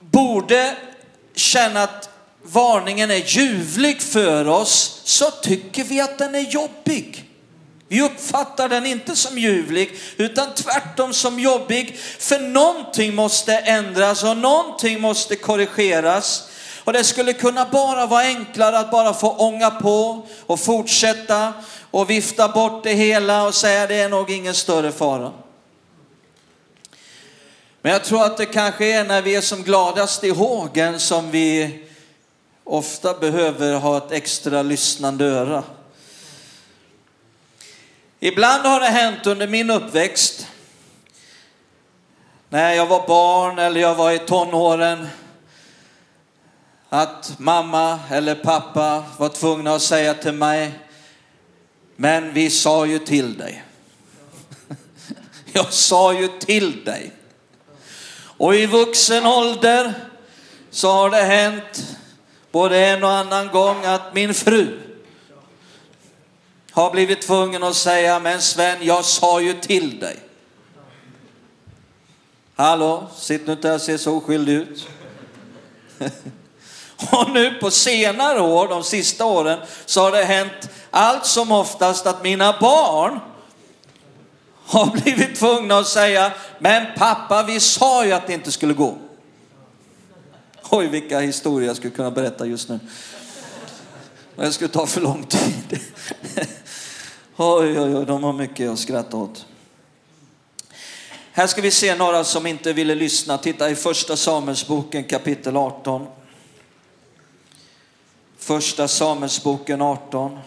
borde 0.00 0.74
känna 1.34 1.82
att 1.82 2.09
varningen 2.42 3.10
är 3.10 3.22
ljuvlig 3.26 4.02
för 4.02 4.48
oss 4.48 5.00
så 5.04 5.30
tycker 5.30 5.84
vi 5.84 6.00
att 6.00 6.18
den 6.18 6.34
är 6.34 6.40
jobbig. 6.40 7.30
Vi 7.88 8.02
uppfattar 8.02 8.68
den 8.68 8.86
inte 8.86 9.16
som 9.16 9.38
ljuvlig 9.38 9.92
utan 10.16 10.54
tvärtom 10.54 11.14
som 11.14 11.40
jobbig. 11.40 11.98
För 12.18 12.38
någonting 12.38 13.14
måste 13.14 13.56
ändras 13.56 14.24
och 14.24 14.36
någonting 14.36 15.00
måste 15.00 15.36
korrigeras. 15.36 16.48
Och 16.84 16.92
det 16.92 17.04
skulle 17.04 17.32
kunna 17.32 17.66
bara 17.72 18.06
vara 18.06 18.22
enklare 18.22 18.78
att 18.78 18.90
bara 18.90 19.14
få 19.14 19.32
ånga 19.32 19.70
på 19.70 20.26
och 20.46 20.60
fortsätta 20.60 21.52
och 21.90 22.10
vifta 22.10 22.48
bort 22.48 22.84
det 22.84 22.92
hela 22.92 23.46
och 23.46 23.54
säga 23.54 23.86
det 23.86 23.94
är 23.94 24.08
nog 24.08 24.30
ingen 24.30 24.54
större 24.54 24.92
fara. 24.92 25.32
Men 27.82 27.92
jag 27.92 28.04
tror 28.04 28.24
att 28.24 28.36
det 28.36 28.46
kanske 28.46 28.84
är 28.84 29.04
när 29.04 29.22
vi 29.22 29.36
är 29.36 29.40
som 29.40 29.62
gladast 29.62 30.24
i 30.24 30.30
hågen 30.30 31.00
som 31.00 31.30
vi 31.30 31.78
ofta 32.70 33.14
behöver 33.14 33.74
ha 33.74 33.96
ett 33.96 34.12
extra 34.12 34.62
lyssnande 34.62 35.24
öra. 35.24 35.62
Ibland 38.20 38.66
har 38.66 38.80
det 38.80 38.86
hänt 38.86 39.26
under 39.26 39.48
min 39.48 39.70
uppväxt, 39.70 40.46
när 42.48 42.72
jag 42.72 42.86
var 42.86 43.06
barn 43.06 43.58
eller 43.58 43.80
jag 43.80 43.94
var 43.94 44.12
i 44.12 44.18
tonåren, 44.18 45.08
att 46.88 47.38
mamma 47.38 47.98
eller 48.10 48.34
pappa 48.34 49.04
var 49.18 49.28
tvungna 49.28 49.74
att 49.74 49.82
säga 49.82 50.14
till 50.14 50.32
mig, 50.32 50.72
men 51.96 52.32
vi 52.32 52.50
sa 52.50 52.86
ju 52.86 52.98
till 52.98 53.38
dig. 53.38 53.64
Jag 55.52 55.72
sa 55.72 56.12
ju 56.12 56.28
till 56.28 56.84
dig. 56.84 57.12
Och 58.20 58.54
i 58.54 58.66
vuxen 58.66 59.26
ålder 59.26 59.94
så 60.70 60.92
har 60.92 61.10
det 61.10 61.22
hänt 61.22 61.96
både 62.50 62.86
en 62.86 63.04
och 63.04 63.10
annan 63.10 63.48
gång 63.48 63.84
att 63.84 64.14
min 64.14 64.34
fru 64.34 64.78
har 66.72 66.90
blivit 66.90 67.22
tvungen 67.22 67.62
att 67.62 67.76
säga, 67.76 68.18
men 68.18 68.40
Sven, 68.40 68.78
jag 68.80 69.04
sa 69.04 69.40
ju 69.40 69.52
till 69.52 70.00
dig. 70.00 70.16
Hallå, 72.56 73.06
sitt 73.16 73.46
nu 73.46 73.52
inte 73.52 73.68
där 73.68 73.74
och 73.74 73.80
se 73.80 73.98
så 73.98 74.16
oskyldig 74.16 74.52
ut. 74.52 74.88
och 77.12 77.30
nu 77.30 77.50
på 77.50 77.70
senare 77.70 78.40
år, 78.40 78.68
de 78.68 78.84
sista 78.84 79.24
åren, 79.24 79.58
så 79.86 80.00
har 80.00 80.12
det 80.12 80.24
hänt 80.24 80.70
allt 80.90 81.26
som 81.26 81.52
oftast 81.52 82.06
att 82.06 82.22
mina 82.22 82.58
barn 82.60 83.20
har 84.66 84.86
blivit 85.02 85.38
tvungna 85.38 85.78
att 85.78 85.88
säga, 85.88 86.32
men 86.58 86.86
pappa, 86.96 87.42
vi 87.42 87.60
sa 87.60 88.04
ju 88.04 88.12
att 88.12 88.26
det 88.26 88.32
inte 88.32 88.52
skulle 88.52 88.74
gå. 88.74 88.98
Oj, 90.72 90.86
vilka 90.86 91.20
historier 91.20 91.68
jag 91.68 91.76
skulle 91.76 91.94
kunna 91.94 92.10
berätta 92.10 92.46
just 92.46 92.68
nu. 92.68 92.80
Men 94.36 94.46
det 94.46 94.52
skulle 94.52 94.70
ta 94.70 94.86
för 94.86 95.00
lång 95.00 95.24
tid. 95.24 95.80
Oj, 97.36 97.80
oj, 97.80 97.96
oj, 97.96 98.06
de 98.06 98.24
har 98.24 98.32
mycket 98.32 98.70
att 98.70 98.78
skratta 98.78 99.16
åt. 99.16 99.46
Här 101.32 101.46
ska 101.46 101.62
vi 101.62 101.70
se 101.70 101.94
några 101.94 102.24
som 102.24 102.46
inte 102.46 102.72
ville 102.72 102.94
lyssna. 102.94 103.38
Titta 103.38 103.70
i 103.70 103.74
första 103.74 104.16
Samuelsboken 104.16 105.04
kapitel 105.04 105.56
18. 105.56 106.06
Första 108.38 108.88
Samuelsboken 108.88 109.82
18. 109.82 110.38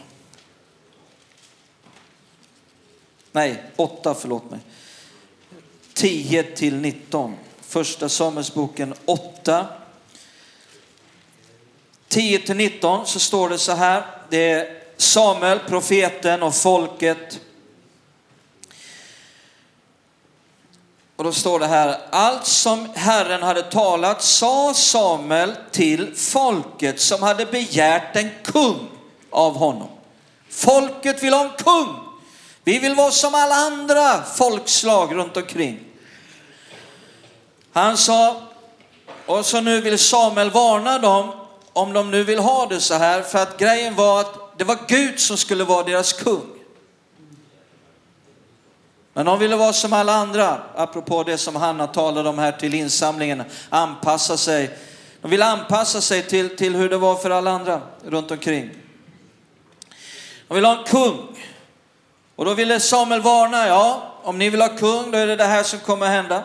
Nej, 3.31 3.63
8, 3.75 4.15
förlåt 4.19 4.51
mig. 4.51 4.59
10 5.93 6.43
till 6.43 6.75
19. 6.75 7.35
Första 7.61 8.09
Samuelsboken 8.09 8.93
8. 9.05 9.67
10 12.13 12.39
till 12.39 12.55
19 12.55 13.07
så 13.07 13.19
står 13.19 13.49
det 13.49 13.57
så 13.57 13.71
här. 13.71 14.03
Det 14.29 14.51
är 14.51 14.67
Samuel, 14.97 15.59
profeten 15.59 16.43
och 16.43 16.55
folket. 16.55 17.39
Och 21.15 21.23
då 21.23 21.31
står 21.31 21.59
det 21.59 21.67
här, 21.67 21.97
allt 22.09 22.45
som 22.45 22.89
Herren 22.95 23.43
hade 23.43 23.63
talat 23.63 24.23
sa 24.23 24.73
Samuel 24.73 25.55
till 25.71 26.15
folket 26.15 26.99
som 26.99 27.23
hade 27.23 27.45
begärt 27.45 28.15
en 28.15 28.29
kung 28.43 28.89
av 29.29 29.55
honom. 29.55 29.89
Folket 30.49 31.23
vill 31.23 31.33
ha 31.33 31.43
en 31.43 31.63
kung. 31.63 31.95
Vi 32.63 32.79
vill 32.79 32.95
vara 32.95 33.11
som 33.11 33.35
alla 33.35 33.55
andra 33.55 34.23
folkslag 34.23 35.15
runt 35.15 35.37
omkring. 35.37 35.79
Han 37.73 37.97
sa, 37.97 38.41
och 39.25 39.45
så 39.45 39.61
nu 39.61 39.81
vill 39.81 39.99
Samuel 39.99 40.51
varna 40.51 40.99
dem 40.99 41.42
om 41.73 41.93
de 41.93 42.11
nu 42.11 42.23
vill 42.23 42.39
ha 42.39 42.65
det 42.65 42.79
så 42.79 42.93
här, 42.93 43.21
för 43.21 43.39
att 43.39 43.57
grejen 43.57 43.95
var 43.95 44.21
att 44.21 44.57
det 44.57 44.63
var 44.63 44.77
Gud 44.87 45.19
som 45.19 45.37
skulle 45.37 45.63
vara 45.63 45.83
deras 45.83 46.13
kung. 46.13 46.49
Men 49.13 49.25
de 49.25 49.39
ville 49.39 49.55
vara 49.55 49.73
som 49.73 49.93
alla 49.93 50.13
andra, 50.13 50.61
apropå 50.75 51.23
det 51.23 51.37
som 51.37 51.55
Hanna 51.55 51.87
talade 51.87 52.29
om 52.29 52.39
här 52.39 52.51
till 52.51 52.73
insamlingen, 52.73 53.43
anpassa 53.69 54.37
sig. 54.37 54.77
De 55.21 55.31
ville 55.31 55.45
anpassa 55.45 56.01
sig 56.01 56.23
till, 56.23 56.57
till 56.57 56.75
hur 56.75 56.89
det 56.89 56.97
var 56.97 57.15
för 57.15 57.29
alla 57.29 57.51
andra 57.51 57.81
runt 58.05 58.31
omkring. 58.31 58.69
De 60.47 60.53
ville 60.55 60.67
ha 60.67 60.77
en 60.77 60.83
kung. 60.83 61.39
Och 62.35 62.45
då 62.45 62.53
ville 62.53 62.79
Samuel 62.79 63.21
varna, 63.21 63.67
ja, 63.67 64.13
om 64.23 64.37
ni 64.37 64.49
vill 64.49 64.61
ha 64.61 64.77
kung, 64.77 65.11
då 65.11 65.17
är 65.17 65.27
det 65.27 65.35
det 65.35 65.43
här 65.43 65.63
som 65.63 65.79
kommer 65.79 66.07
hända 66.07 66.43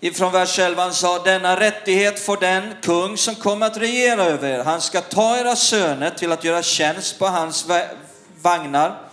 ifrån 0.00 0.32
vers 0.32 0.58
11 0.58 0.82
han 0.82 0.94
sa, 0.94 1.22
denna 1.22 1.60
rättighet 1.60 2.20
får 2.20 2.36
den 2.36 2.74
kung 2.82 3.16
som 3.16 3.34
kommer 3.34 3.66
att 3.66 3.76
regera 3.76 4.24
över 4.24 4.48
er. 4.48 4.64
Han 4.64 4.80
ska 4.80 5.00
ta 5.00 5.38
era 5.38 5.56
söner 5.56 6.10
till 6.10 6.32
att 6.32 6.44
göra 6.44 6.62
tjänst 6.62 7.18
på 7.18 7.26
hans 7.26 7.66
vagnar 8.42 9.08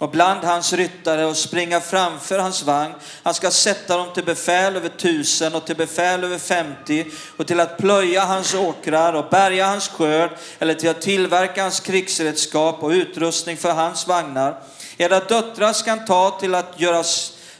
och 0.00 0.10
bland 0.10 0.44
hans 0.44 0.72
ryttare 0.72 1.26
och 1.26 1.36
springa 1.36 1.80
framför 1.80 2.38
hans 2.38 2.62
vagn. 2.62 2.94
Han 3.22 3.34
ska 3.34 3.50
sätta 3.50 3.96
dem 3.96 4.06
till 4.14 4.24
befäl 4.24 4.76
över 4.76 4.88
tusen 4.88 5.54
och 5.54 5.64
till 5.64 5.76
befäl 5.76 6.24
över 6.24 6.38
femtio 6.38 7.04
och 7.36 7.46
till 7.46 7.60
att 7.60 7.78
plöja 7.78 8.24
hans 8.24 8.54
åkrar 8.54 9.12
och 9.12 9.30
bärga 9.30 9.66
hans 9.66 9.88
skörd 9.88 10.30
eller 10.58 10.74
till 10.74 10.90
att 10.90 11.00
tillverka 11.00 11.62
hans 11.62 11.80
krigsredskap 11.80 12.82
och 12.82 12.90
utrustning 12.90 13.56
för 13.56 13.72
hans 13.72 14.06
vagnar. 14.06 14.62
Era 14.96 15.20
döttrar 15.20 15.72
ska 15.72 15.90
han 15.90 16.04
ta 16.04 16.30
till 16.40 16.54
att 16.54 16.80
göra 16.80 17.04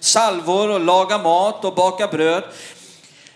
salvor 0.00 0.70
och 0.70 0.80
laga 0.80 1.18
mat 1.18 1.64
och 1.64 1.74
baka 1.74 2.06
bröd. 2.06 2.42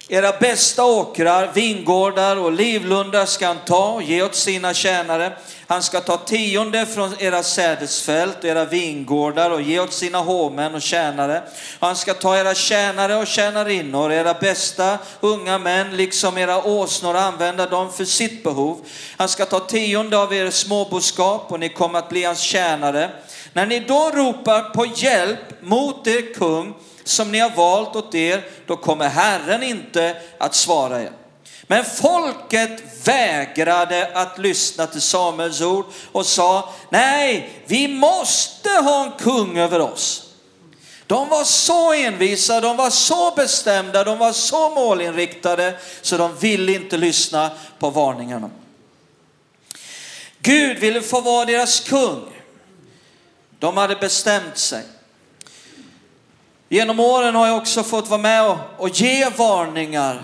Era 0.09 0.33
bästa 0.33 0.85
åkrar, 0.85 1.51
vingårdar 1.55 2.37
och 2.37 2.53
livlundar 2.53 3.27
ska 3.27 3.47
han 3.47 3.59
ta 3.67 3.89
och 3.89 4.03
ge 4.03 4.23
åt 4.23 4.35
sina 4.35 4.75
tjänare. 4.75 5.33
Han 5.67 5.83
ska 5.83 6.01
ta 6.01 6.17
tionde 6.17 6.87
från 6.87 7.15
era 7.19 7.43
sädesfält 7.43 8.39
och 8.39 8.45
era 8.45 8.65
vingårdar 8.65 9.51
och 9.51 9.63
ge 9.63 9.81
åt 9.81 9.93
sina 9.93 10.19
hovmän 10.19 10.75
och 10.75 10.83
tjänare. 10.83 11.43
Han 11.81 11.97
ska 11.97 12.15
ta 12.15 12.37
era 12.37 12.55
tjänare 12.55 13.17
och 13.17 13.27
tjänarinnor, 13.27 14.13
era 14.13 14.35
bästa 14.35 14.99
unga 15.21 15.59
män, 15.59 15.97
liksom 15.97 16.39
era 16.39 16.65
åsnor 16.65 17.15
och 17.15 17.21
använda 17.21 17.67
dem 17.67 17.93
för 17.93 18.05
sitt 18.05 18.45
behov. 18.45 18.81
Han 19.17 19.29
ska 19.29 19.47
ta 19.47 19.61
tionde 19.61 20.19
av 20.19 20.35
er 20.35 20.51
småboskap 20.51 21.53
och 21.53 21.61
ni 21.61 21.69
kommer 21.69 21.99
att 21.99 22.09
bli 22.09 22.25
hans 22.25 22.41
tjänare. 22.41 23.11
När 23.55 23.67
ni 23.67 23.81
då 23.81 24.11
ropar 24.11 24.63
på 24.63 24.87
hjälp 24.87 25.63
mot 25.63 26.07
er 26.07 26.35
kung 26.35 26.75
som 27.05 27.33
ni 27.33 27.39
har 27.39 27.51
valt 27.51 27.97
åt 27.97 28.15
er, 28.15 28.45
då 28.67 28.77
kommer 28.77 29.09
Herren 29.09 29.63
inte 29.63 30.17
att 30.39 30.55
svara 30.55 31.03
er. 31.03 31.13
Men 31.67 31.85
folket 31.85 32.83
vägrade 33.05 34.11
att 34.15 34.39
lyssna 34.39 34.87
till 34.87 35.01
Samuels 35.01 35.61
ord 35.61 35.87
och 36.13 36.27
sa, 36.27 36.73
nej, 36.91 37.51
vi 37.67 37.89
måste 37.89 38.71
ha 38.71 39.05
en 39.05 39.13
kung 39.19 39.59
över 39.59 39.81
oss. 39.81 40.21
De 41.07 41.29
var 41.29 41.45
så 41.45 41.93
envisa, 41.93 42.61
de 42.61 42.77
var 42.77 42.91
så 42.91 43.33
bestämda, 43.37 44.05
de 44.05 44.19
var 44.19 44.33
så 44.33 44.71
målinriktade 44.71 45.75
så 46.03 46.17
de 46.17 46.37
ville 46.37 46.73
inte 46.73 46.97
lyssna 46.97 47.51
på 47.79 47.91
varningarna. 47.91 48.51
Gud 50.39 50.79
ville 50.79 51.03
få 51.03 51.21
vara 51.21 51.45
deras 51.45 51.81
kung. 51.81 52.34
De 53.65 53.77
hade 53.77 53.97
bestämt 53.97 54.59
sig. 54.59 54.83
Genom 56.69 57.01
åren 57.01 57.35
har 57.35 57.47
jag 57.47 57.57
också 57.57 57.83
fått 57.83 58.09
vara 58.09 58.21
med 58.21 58.51
och, 58.51 58.57
och 58.77 58.89
ge 58.89 59.29
varningar. 59.37 60.23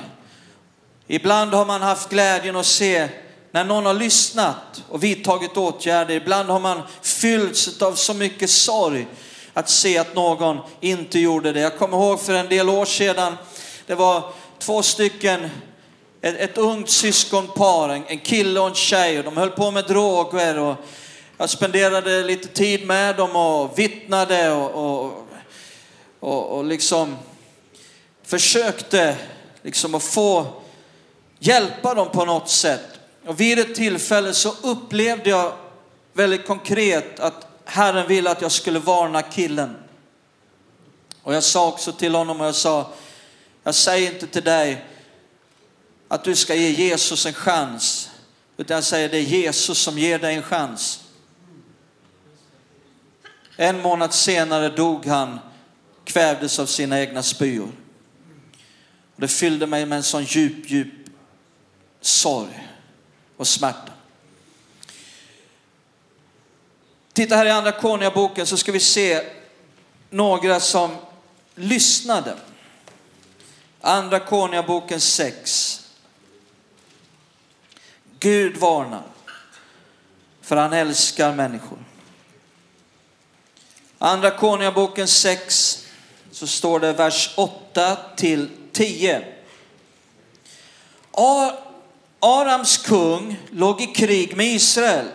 Ibland 1.07 1.55
har 1.55 1.67
man 1.67 1.83
haft 1.83 2.09
glädjen 2.09 2.57
att 2.57 2.67
se 2.67 3.09
när 3.51 3.65
någon 3.65 3.87
har 3.87 3.95
lyssnat 3.95 4.83
och 4.89 5.05
vidtagit 5.05 5.57
åtgärder. 5.57 6.15
Ibland 6.15 6.49
har 6.49 6.61
man 6.61 6.83
fyllts 7.03 7.83
av 7.83 7.95
så 7.95 8.15
mycket 8.15 8.51
sorg 8.51 9.07
att 9.55 9.69
se 9.69 9.99
att 9.99 10.15
någon 10.15 10.59
inte 10.81 11.19
gjorde 11.19 11.53
det. 11.53 11.61
Jag 11.61 11.79
kommer 11.79 11.97
ihåg 11.97 12.21
för 12.21 12.35
en 12.35 12.49
del 12.49 12.69
år 12.69 12.85
sedan, 12.85 13.37
det 13.87 13.95
var 13.95 14.33
två 14.59 14.83
stycken, 14.83 15.51
ett, 16.21 16.37
ett 16.37 16.59
ungt 16.59 16.91
syskonpar, 16.91 17.89
en, 17.89 18.05
en 18.07 18.19
kille 18.19 18.61
och 18.61 18.69
en 18.69 18.75
tjej 18.75 19.19
och 19.19 19.25
de 19.25 19.37
höll 19.37 19.51
på 19.51 19.71
med 19.71 19.85
droger 19.85 20.59
och 20.59 20.77
jag 21.41 21.51
spenderade 21.51 22.23
lite 22.23 22.49
tid 22.49 22.87
med 22.87 23.17
dem 23.17 23.37
och 23.37 23.79
vittnade 23.79 24.53
och, 24.53 24.71
och, 24.71 25.27
och, 26.21 26.59
och 26.59 26.65
liksom 26.65 27.17
försökte 28.23 29.17
liksom 29.63 29.95
att 29.95 30.03
få 30.03 30.47
hjälpa 31.39 31.95
dem 31.95 32.09
på 32.09 32.25
något 32.25 32.49
sätt. 32.49 33.01
Och 33.27 33.41
vid 33.41 33.59
ett 33.59 33.75
tillfälle 33.75 34.35
så 34.35 34.55
upplevde 34.63 35.31
jag 35.31 35.53
väldigt 36.13 36.47
konkret 36.47 37.21
att 37.21 37.47
Herren 37.65 38.09
ville 38.09 38.31
att 38.31 38.43
jag 38.43 38.53
skulle 38.53 38.79
varna 38.79 39.23
killen. 39.23 39.77
Och 41.23 41.35
jag 41.35 41.43
sa 41.43 41.69
också 41.69 41.93
till 41.93 42.15
honom 42.15 42.41
och 42.41 42.47
jag 42.47 42.55
sa, 42.55 42.93
jag 43.63 43.75
säger 43.75 44.13
inte 44.13 44.27
till 44.27 44.45
dig 44.45 44.85
att 46.09 46.25
du 46.25 46.37
ska 46.37 46.55
ge 46.55 46.71
Jesus 46.71 47.27
en 47.27 47.35
chans, 47.35 48.11
utan 48.57 48.75
jag 48.75 48.85
säger 48.85 49.09
det 49.09 49.19
är 49.19 49.23
Jesus 49.23 49.79
som 49.79 49.99
ger 49.99 50.19
dig 50.19 50.35
en 50.35 50.43
chans. 50.43 51.00
En 53.63 53.81
månad 53.81 54.15
senare 54.15 54.69
dog 54.69 55.07
han, 55.07 55.39
kvävdes 56.05 56.59
av 56.59 56.67
sina 56.67 57.01
egna 57.01 57.23
spyor. 57.23 57.69
Det 59.17 59.29
fyllde 59.29 59.67
mig 59.67 59.87
med 59.87 59.97
en 59.97 60.03
sån 60.03 60.25
djup, 60.25 60.71
djup 60.71 60.93
sorg 62.01 62.69
och 63.37 63.47
smärta. 63.47 63.93
Titta 67.13 67.37
här 67.37 67.47
i 67.47 67.51
andra 67.51 67.73
Konungaboken 67.73 68.47
så 68.47 68.57
ska 68.57 68.73
vi 68.73 68.81
se 68.81 69.27
några 70.11 70.61
som 70.61 70.97
lyssnade. 71.55 72.37
Andra 73.81 74.21
Konungaboken 74.21 75.01
6. 75.01 75.89
Gud 78.19 78.57
varnar, 78.57 79.05
för 80.43 80.57
han 80.57 80.73
älskar 80.73 81.35
människor. 81.35 81.79
Andra 84.03 84.31
Konungaboken 84.31 85.09
6 85.09 85.87
så 86.33 86.47
står 86.47 86.81
det 86.81 86.93
vers 86.93 87.31
8 87.37 87.97
till 88.17 88.49
10. 88.73 89.25
Arams 92.21 92.77
kung 92.77 93.37
låg 93.51 93.81
i 93.81 93.87
krig 93.87 94.37
med 94.37 94.47
Israel 94.47 95.07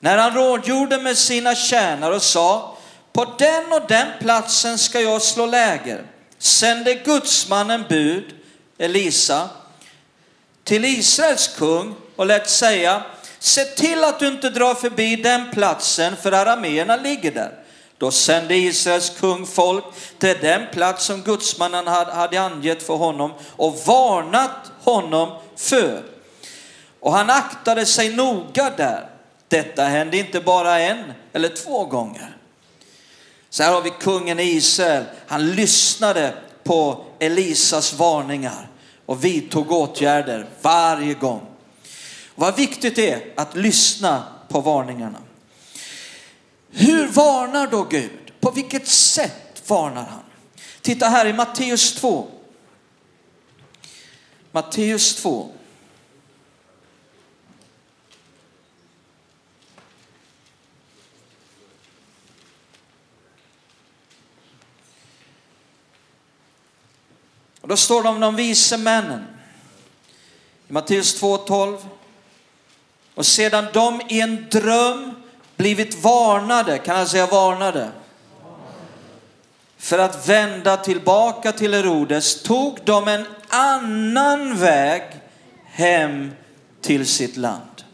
när 0.00 0.18
han 0.18 0.34
rådgjorde 0.34 0.98
med 0.98 1.18
sina 1.18 1.54
tjänare 1.54 2.14
och 2.14 2.22
sa 2.22 2.76
på 3.12 3.34
den 3.38 3.72
och 3.72 3.88
den 3.88 4.06
platsen 4.20 4.78
ska 4.78 5.00
jag 5.00 5.22
slå 5.22 5.46
läger. 5.46 6.06
Sände 6.38 6.94
gudsmannen 6.94 7.84
bud, 7.88 8.34
Elisa, 8.78 9.48
till 10.64 10.84
Israels 10.84 11.48
kung 11.48 11.94
och 12.16 12.26
lät 12.26 12.50
säga 12.50 13.02
se 13.38 13.64
till 13.64 14.04
att 14.04 14.20
du 14.20 14.28
inte 14.28 14.50
drar 14.50 14.74
förbi 14.74 15.16
den 15.16 15.50
platsen 15.50 16.16
för 16.16 16.32
arameerna 16.32 16.96
ligger 16.96 17.32
där. 17.32 17.61
Då 18.02 18.10
sände 18.10 18.56
Israels 18.56 19.10
kung 19.10 19.46
folk 19.46 19.84
till 20.18 20.36
den 20.40 20.66
plats 20.72 21.04
som 21.04 21.22
gudsmannen 21.22 21.86
hade 21.86 22.40
angett 22.40 22.82
för 22.82 22.94
honom 22.94 23.32
och 23.56 23.78
varnat 23.86 24.72
honom 24.80 25.38
för. 25.56 26.02
Och 27.00 27.12
han 27.12 27.30
aktade 27.30 27.86
sig 27.86 28.16
noga 28.16 28.72
där. 28.76 29.10
Detta 29.48 29.84
hände 29.84 30.18
inte 30.18 30.40
bara 30.40 30.80
en 30.80 31.12
eller 31.32 31.48
två 31.48 31.84
gånger. 31.84 32.36
Så 33.50 33.62
här 33.62 33.72
har 33.72 33.82
vi 33.82 33.90
kungen 33.90 34.40
i 34.40 34.42
Israel. 34.42 35.04
Han 35.26 35.50
lyssnade 35.50 36.34
på 36.64 37.04
Elisas 37.18 37.92
varningar 37.92 38.68
och 39.06 39.24
vidtog 39.24 39.72
åtgärder 39.72 40.46
varje 40.62 41.14
gång. 41.14 41.46
Vad 42.34 42.56
viktigt 42.56 42.96
det 42.96 43.10
är 43.10 43.22
att 43.36 43.56
lyssna 43.56 44.22
på 44.48 44.60
varningarna. 44.60 45.18
Varnar 47.14 47.66
då 47.66 47.84
Gud? 47.84 48.32
På 48.40 48.50
vilket 48.50 48.88
sätt 48.88 49.62
varnar 49.66 50.04
han? 50.04 50.22
Titta 50.80 51.08
här 51.08 51.26
i 51.26 51.32
Matteus 51.32 51.94
2. 51.94 52.28
Matteus 54.52 55.14
2. 55.16 55.52
Och 67.60 67.68
då 67.68 67.76
står 67.76 68.02
det 68.02 68.08
om 68.08 68.20
de 68.20 68.36
vise 68.36 68.76
männen. 68.76 69.26
I 70.68 70.72
Matteus 70.72 71.22
2.12. 71.22 71.78
Och 73.14 73.26
sedan 73.26 73.66
de 73.72 74.00
i 74.08 74.20
en 74.20 74.46
dröm 74.50 75.21
blivit 75.62 76.04
varnade, 76.04 76.78
kan 76.78 76.98
jag 76.98 77.08
säga 77.08 77.26
varnade? 77.26 77.88
För 79.78 79.98
att 79.98 80.28
vända 80.28 80.76
tillbaka 80.76 81.52
till 81.52 81.74
Herodes 81.74 82.42
tog 82.42 82.78
de 82.84 83.08
en 83.08 83.26
annan 83.48 84.58
väg 84.58 85.02
hem 85.64 86.30
till 86.80 87.06
sitt 87.06 87.36
land. 87.36 87.84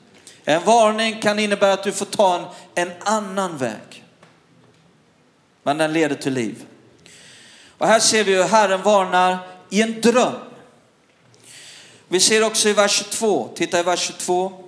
En 0.45 0.65
varning 0.65 1.21
kan 1.21 1.39
innebära 1.39 1.73
att 1.73 1.83
du 1.83 1.93
får 1.93 2.07
ta 2.07 2.37
en, 2.37 2.45
en 2.89 2.93
annan 3.01 3.57
väg. 3.57 4.05
Men 5.63 5.79
den 5.79 5.93
leder 5.93 6.17
till 6.17 6.33
liv. 6.33 6.65
Och 7.79 7.87
här 7.87 8.01
ser 8.01 8.25
vi 8.25 8.35
hur 8.35 8.45
Herren 8.45 8.83
varnar 8.83 9.39
i 9.71 9.83
en 9.83 10.01
dröm. 10.01 10.35
Vi 12.09 12.21
ser 12.21 12.45
också 12.45 12.69
i 12.69 12.73
vers 12.73 12.93
22, 12.93 13.51
titta 13.55 13.81
i 13.81 13.83
vers 13.83 14.01
22. 14.01 14.68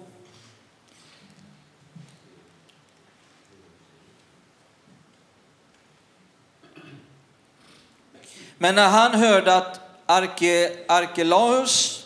Men 8.62 8.74
när 8.74 8.88
han 8.88 9.14
hörde 9.14 9.56
att 9.56 9.80
Arke, 10.06 10.70
Arkelaus 10.88 12.04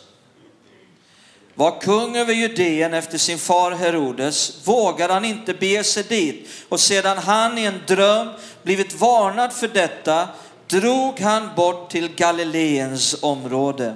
var 1.54 1.80
kung 1.80 2.16
över 2.16 2.32
Judeen 2.32 2.94
efter 2.94 3.18
sin 3.18 3.38
far 3.38 3.70
Herodes 3.70 4.52
vågade 4.64 5.12
han 5.12 5.24
inte 5.24 5.54
bege 5.54 5.84
sig 5.84 6.02
dit. 6.02 6.48
Och 6.68 6.80
sedan 6.80 7.18
han 7.18 7.58
i 7.58 7.64
en 7.64 7.80
dröm 7.86 8.28
blivit 8.62 9.00
varnad 9.00 9.52
för 9.52 9.68
detta 9.68 10.28
drog 10.66 11.20
han 11.20 11.50
bort 11.56 11.90
till 11.90 12.14
Galileens 12.14 13.16
område. 13.22 13.94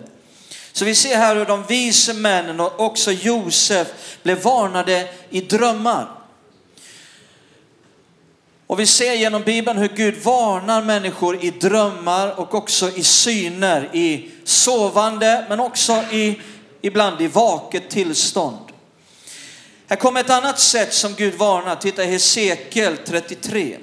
Så 0.72 0.84
vi 0.84 0.94
ser 0.94 1.16
här 1.16 1.36
hur 1.36 1.44
de 1.44 1.64
vise 1.64 2.14
männen 2.14 2.60
och 2.60 2.80
också 2.80 3.12
Josef 3.12 3.88
blev 4.22 4.42
varnade 4.42 5.08
i 5.30 5.40
drömmar. 5.40 6.17
Och 8.68 8.81
vi 8.81 8.87
ser 8.87 9.14
genom 9.14 9.42
Bibeln 9.42 9.78
hur 9.78 9.88
Gud 9.88 10.22
varnar 10.22 10.83
människor 10.83 11.44
i 11.44 11.50
drömmar 11.50 12.40
och 12.40 12.54
också 12.54 12.90
i 12.90 13.02
syner, 13.02 13.90
i 13.96 14.31
sovande 14.44 15.46
men 15.48 15.61
också 15.61 15.92
i, 16.12 16.40
ibland 16.81 17.22
i 17.22 17.26
vaket 17.26 17.90
tillstånd. 17.90 18.72
Här 19.87 19.96
kommer 19.96 20.20
ett 20.20 20.31
annat 20.31 20.59
sätt 20.59 20.94
som 20.94 21.14
Gud 21.14 21.35
varnar. 21.35 21.76
Titta 21.76 22.04
i 22.04 22.07
Hesekiel 22.07 22.96
33. 22.96 23.78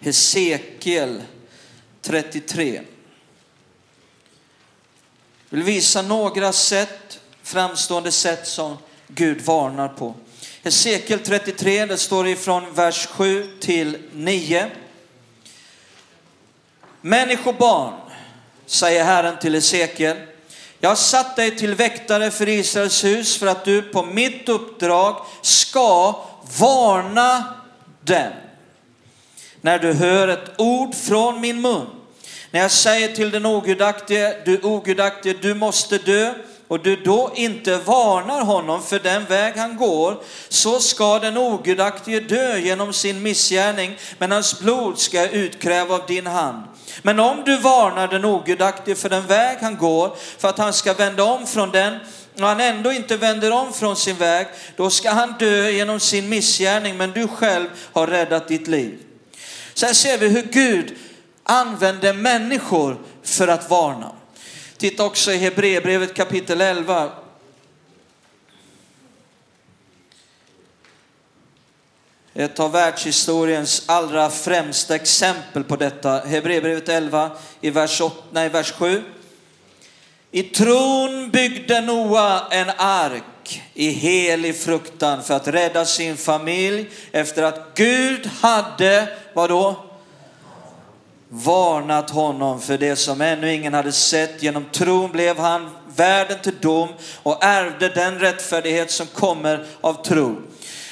Hesekiel 0.00 1.22
33. 2.02 2.82
Jag 5.48 5.56
vill 5.56 5.62
visa 5.62 6.02
några 6.02 6.52
sätt, 6.52 7.20
framstående 7.42 8.12
sätt 8.12 8.48
som 8.48 8.76
Gud 9.06 9.40
varnar 9.40 9.88
på. 9.88 10.14
Hesekiel 10.62 11.18
33, 11.18 11.86
det 11.86 11.98
står 11.98 12.28
ifrån 12.28 12.74
vers 12.74 13.06
7 13.06 13.46
till 13.60 13.98
9. 14.12 14.70
Människobarn, 17.00 17.92
säger 18.66 19.04
Herren 19.04 19.38
till 19.38 19.54
Hesekiel, 19.54 20.16
jag 20.80 20.88
har 20.88 20.96
satt 20.96 21.36
dig 21.36 21.56
till 21.56 21.74
väktare 21.74 22.30
för 22.30 22.48
Israels 22.48 23.04
hus 23.04 23.36
för 23.36 23.46
att 23.46 23.64
du 23.64 23.82
på 23.82 24.02
mitt 24.02 24.48
uppdrag 24.48 25.26
ska 25.42 26.24
varna 26.58 27.54
dem 28.00 28.32
när 29.60 29.78
du 29.78 29.92
hör 29.92 30.28
ett 30.28 30.50
ord 30.60 30.94
från 30.94 31.40
min 31.40 31.60
mun. 31.60 31.86
När 32.50 32.60
jag 32.60 32.70
säger 32.70 33.14
till 33.14 33.30
den 33.30 33.46
ogudaktige, 33.46 34.42
du 34.44 34.60
ogudaktige, 34.62 35.36
du 35.40 35.54
måste 35.54 35.98
dö 35.98 36.34
och 36.68 36.80
du 36.82 36.96
då 36.96 37.32
inte 37.34 37.76
varnar 37.76 38.44
honom 38.44 38.82
för 38.82 38.98
den 38.98 39.24
väg 39.24 39.56
han 39.56 39.76
går, 39.76 40.22
så 40.48 40.80
ska 40.80 41.18
den 41.18 41.38
ogudaktige 41.38 42.20
dö 42.20 42.58
genom 42.58 42.92
sin 42.92 43.22
missgärning, 43.22 43.98
men 44.18 44.32
hans 44.32 44.60
blod 44.60 44.98
ska 44.98 45.16
jag 45.16 45.32
utkräva 45.32 45.94
av 45.94 46.06
din 46.06 46.26
hand. 46.26 46.62
Men 47.02 47.20
om 47.20 47.42
du 47.44 47.56
varnar 47.56 48.08
den 48.08 48.24
ogudaktige 48.24 48.94
för 48.94 49.08
den 49.08 49.26
väg 49.26 49.58
han 49.60 49.76
går, 49.76 50.16
för 50.38 50.48
att 50.48 50.58
han 50.58 50.72
ska 50.72 50.94
vända 50.94 51.24
om 51.24 51.46
från 51.46 51.70
den, 51.70 51.98
och 52.34 52.46
han 52.46 52.60
ändå 52.60 52.92
inte 52.92 53.16
vänder 53.16 53.52
om 53.52 53.72
från 53.72 53.96
sin 53.96 54.16
väg, 54.16 54.46
då 54.76 54.90
ska 54.90 55.10
han 55.10 55.34
dö 55.38 55.70
genom 55.70 56.00
sin 56.00 56.28
missgärning, 56.28 56.96
men 56.96 57.12
du 57.12 57.28
själv 57.28 57.66
har 57.92 58.06
räddat 58.06 58.48
ditt 58.48 58.68
liv. 58.68 58.98
Så 59.74 59.86
här 59.86 59.92
ser 59.92 60.18
vi 60.18 60.28
hur 60.28 60.42
Gud 60.42 60.96
använder 61.42 62.12
människor 62.12 62.96
för 63.22 63.48
att 63.48 63.70
varna. 63.70 64.12
Titta 64.78 65.04
också 65.04 65.32
i 65.32 65.36
Hebreerbrevet 65.36 66.14
kapitel 66.14 66.60
11. 66.60 67.10
Ett 72.34 72.60
av 72.60 72.72
världshistoriens 72.72 73.82
allra 73.86 74.30
främsta 74.30 74.94
exempel 74.94 75.64
på 75.64 75.76
detta. 75.76 76.18
Hebreerbrevet 76.18 76.88
11 76.88 77.30
i 77.60 77.70
vers, 77.70 78.00
8, 78.00 78.16
nej, 78.30 78.48
vers 78.48 78.72
7. 78.72 79.02
I 80.30 80.42
tron 80.42 81.30
byggde 81.30 81.80
Noa 81.80 82.48
en 82.50 82.70
ark 82.76 83.62
i 83.74 83.90
helig 83.90 84.56
fruktan 84.56 85.22
för 85.22 85.34
att 85.34 85.48
rädda 85.48 85.84
sin 85.84 86.16
familj 86.16 86.90
efter 87.12 87.42
att 87.42 87.70
Gud 87.74 88.26
hade, 88.26 89.08
vadå? 89.34 89.87
Varnat 91.30 92.10
honom 92.10 92.60
för 92.60 92.78
det 92.78 92.96
som 92.96 93.20
ännu 93.20 93.54
ingen 93.54 93.74
hade 93.74 93.92
sett. 93.92 94.42
Genom 94.42 94.64
tron 94.72 95.12
blev 95.12 95.38
han 95.38 95.70
världen 95.96 96.38
till 96.42 96.58
dom 96.60 96.88
och 97.22 97.44
ärvde 97.44 97.88
den 97.88 98.18
rättfärdighet 98.18 98.90
som 98.90 99.06
kommer 99.06 99.66
av 99.80 100.04
tro. 100.04 100.36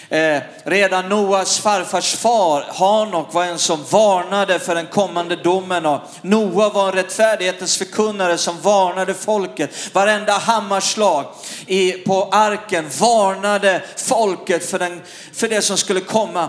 Eh, 0.09 0.43
redan 0.65 1.09
Noas 1.09 1.59
farfars 1.59 2.15
far, 2.15 2.65
Hanok, 2.69 3.35
var 3.35 3.45
en 3.45 3.59
som 3.59 3.85
varnade 3.91 4.59
för 4.59 4.75
den 4.75 4.87
kommande 4.87 5.37
domen. 5.37 5.87
Och 5.87 6.01
Noa 6.23 6.69
var 6.69 6.89
en 6.89 6.93
rättfärdighetens 6.93 7.77
förkunnare 7.77 8.39
som 8.39 8.61
varnade 8.61 9.15
folket. 9.15 9.95
Varenda 9.95 10.33
hammarslag 10.33 11.25
i, 11.67 11.93
på 11.93 12.29
arken 12.33 12.89
varnade 13.01 13.83
folket 13.97 14.71
för, 14.71 14.79
den, 14.79 15.03
för 15.33 15.49
det 15.49 15.63
som 15.63 15.77
skulle 15.77 16.01
komma. 16.01 16.49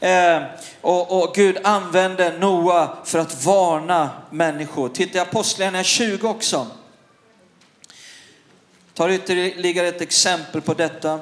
Eh, 0.00 0.42
och, 0.86 1.22
och, 1.22 1.34
Gud 1.34 1.58
använde 1.64 2.38
Noa 2.38 2.96
för 3.04 3.18
att 3.18 3.44
varna 3.44 4.22
människor. 4.30 4.88
Titta 4.88 5.18
i 5.18 5.20
Apostlagärningarna 5.20 5.84
20 5.84 6.28
också. 6.28 6.66
Tar 8.94 9.08
ytterligare 9.08 9.88
ett 9.88 10.00
exempel 10.00 10.60
på 10.60 10.74
detta. 10.74 11.20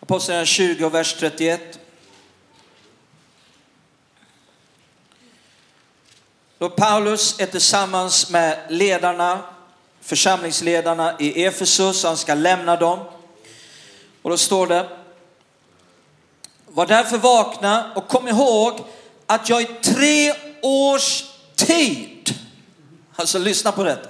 Apostlagärningarna 0.00 0.46
20 0.46 0.84
och 0.84 0.94
vers 0.94 1.16
31. 1.18 1.79
Då 6.60 6.68
Paulus 6.68 7.40
är 7.40 7.46
tillsammans 7.46 8.30
med 8.30 8.58
ledarna, 8.68 9.38
församlingsledarna 10.00 11.14
i 11.18 11.44
Efesus, 11.44 12.04
han 12.04 12.16
ska 12.16 12.34
lämna 12.34 12.76
dem. 12.76 12.98
Och 14.22 14.30
då 14.30 14.36
står 14.36 14.66
det, 14.66 14.88
var 16.66 16.86
därför 16.86 17.18
vakna 17.18 17.92
och 17.94 18.08
kom 18.08 18.28
ihåg 18.28 18.80
att 19.26 19.48
jag 19.48 19.62
i 19.62 19.64
tre 19.82 20.34
års 20.62 21.24
tid, 21.56 22.34
alltså 23.16 23.38
lyssna 23.38 23.72
på 23.72 23.84
detta, 23.84 24.08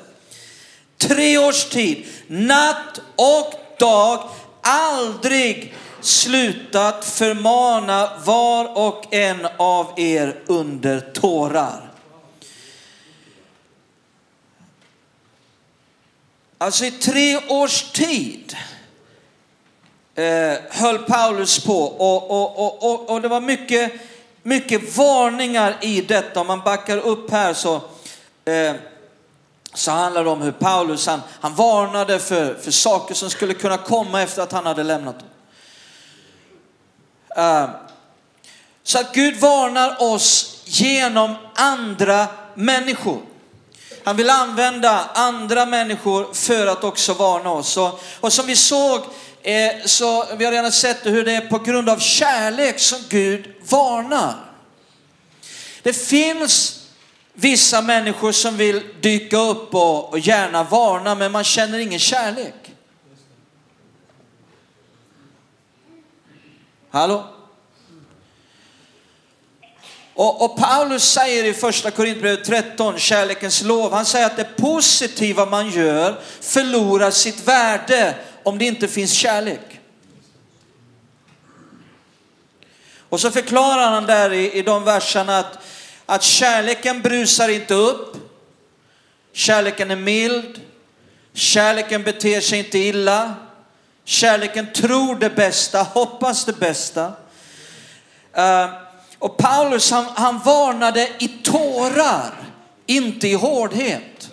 tre 0.99 1.39
års 1.39 1.65
tid, 1.65 2.07
natt 2.27 3.01
och 3.17 3.55
dag, 3.79 4.29
aldrig 4.61 5.75
slutat 6.01 7.05
förmana 7.05 8.11
var 8.25 8.79
och 8.79 9.15
en 9.15 9.49
av 9.57 9.93
er 9.97 10.43
under 10.47 11.01
tårar. 11.01 11.90
Alltså 16.63 16.85
i 16.85 16.91
tre 16.91 17.37
års 17.49 17.83
tid 17.83 18.57
eh, 20.15 20.59
höll 20.71 20.99
Paulus 20.99 21.65
på 21.65 21.83
och, 21.83 22.31
och, 22.31 22.85
och, 22.85 23.11
och, 23.11 23.23
det 23.23 23.29
var 23.29 23.41
mycket, 23.41 23.93
mycket 24.43 24.97
varningar 24.97 25.77
i 25.81 26.01
detta. 26.01 26.41
Om 26.41 26.47
man 26.47 26.61
backar 26.61 26.97
upp 26.97 27.31
här 27.31 27.55
så, 27.55 27.75
eh, 28.45 28.75
så 29.75 29.91
handlar 29.91 30.25
det 30.25 30.31
om 30.31 30.43
hur 30.43 30.53
Paulus 30.53 31.07
han, 31.07 31.21
han 31.41 31.55
varnade 31.55 32.19
för, 32.19 32.55
för 32.55 32.71
saker 32.71 33.15
som 33.15 33.31
skulle 33.31 33.55
kunna 33.55 33.79
komma 33.79 34.23
efter 34.23 34.43
att 34.43 34.53
han 34.53 34.67
hade 34.67 34.83
lämnat 34.83 35.17
dem. 35.19 35.29
Eh, 37.37 37.71
så 38.83 38.99
att 39.01 39.15
Gud 39.15 39.41
varnar 39.41 40.03
oss 40.03 40.63
genom 40.65 41.35
andra 41.55 42.27
människor. 42.55 43.30
Han 44.05 44.17
vill 44.17 44.31
använda 44.31 45.11
andra 45.15 45.67
människor 45.67 46.35
för 46.35 46.67
att 46.67 46.85
också 46.85 47.13
varna 47.15 47.51
oss. 47.51 47.77
Och, 47.77 48.01
och 48.21 48.33
som 48.33 48.47
vi 48.47 48.57
såg, 48.57 49.01
eh, 49.43 49.73
så 49.85 50.27
vi 50.37 50.45
har 50.45 50.53
redan 50.53 50.73
sett 50.73 51.07
hur 51.07 51.25
det 51.25 51.33
är 51.33 51.41
på 51.41 51.59
grund 51.59 51.89
av 51.89 51.99
kärlek 51.99 52.79
som 52.79 52.99
Gud 53.09 53.55
varnar. 53.69 54.35
Det 55.83 55.93
finns 55.93 56.81
vissa 57.33 57.83
människor 57.83 58.33
som 58.33 58.57
vill 58.57 58.83
dyka 59.01 59.39
upp 59.39 59.75
och, 59.75 60.13
och 60.13 60.19
gärna 60.19 60.63
varna, 60.63 61.15
men 61.15 61.33
man 61.33 61.45
känner 61.45 61.79
ingen 61.79 61.99
kärlek. 61.99 62.55
Hallå? 66.91 67.40
Och, 70.21 70.45
och, 70.45 70.57
Paulus 70.57 71.13
säger 71.13 71.45
i 71.45 71.55
första 71.55 71.91
Korintierbrevet 71.91 72.45
13, 72.45 72.99
kärlekens 72.99 73.63
lov, 73.63 73.93
han 73.93 74.07
säger 74.07 74.27
att 74.27 74.37
det 74.37 74.57
positiva 74.57 75.47
man 75.47 75.71
gör 75.71 76.21
förlorar 76.41 77.11
sitt 77.11 77.49
värde 77.49 78.15
om 78.43 78.59
det 78.59 78.65
inte 78.65 78.89
finns 78.89 79.13
kärlek. 79.13 79.81
Och 83.09 83.21
så 83.21 83.31
förklarar 83.31 83.91
han 83.91 84.07
där 84.07 84.33
i, 84.33 84.53
i 84.53 84.63
de 84.63 84.85
verserna 84.85 85.39
att, 85.39 85.59
att 86.07 86.23
kärleken 86.23 87.03
brusar 87.03 87.49
inte 87.49 87.75
upp, 87.75 88.17
kärleken 89.33 89.91
är 89.91 89.97
mild, 89.97 90.61
kärleken 91.33 92.03
beter 92.03 92.41
sig 92.41 92.59
inte 92.59 92.79
illa, 92.79 93.35
kärleken 94.05 94.73
tror 94.73 95.17
det 95.17 95.31
bästa, 95.31 95.83
hoppas 95.83 96.45
det 96.45 96.61
bästa. 96.61 97.13
Uh, 98.39 98.90
och 99.21 99.37
Paulus 99.37 99.91
han, 99.91 100.05
han 100.15 100.39
varnade 100.39 101.09
i 101.19 101.29
tårar, 101.29 102.35
inte 102.87 103.29
i 103.29 103.35
hårdhet. 103.35 104.31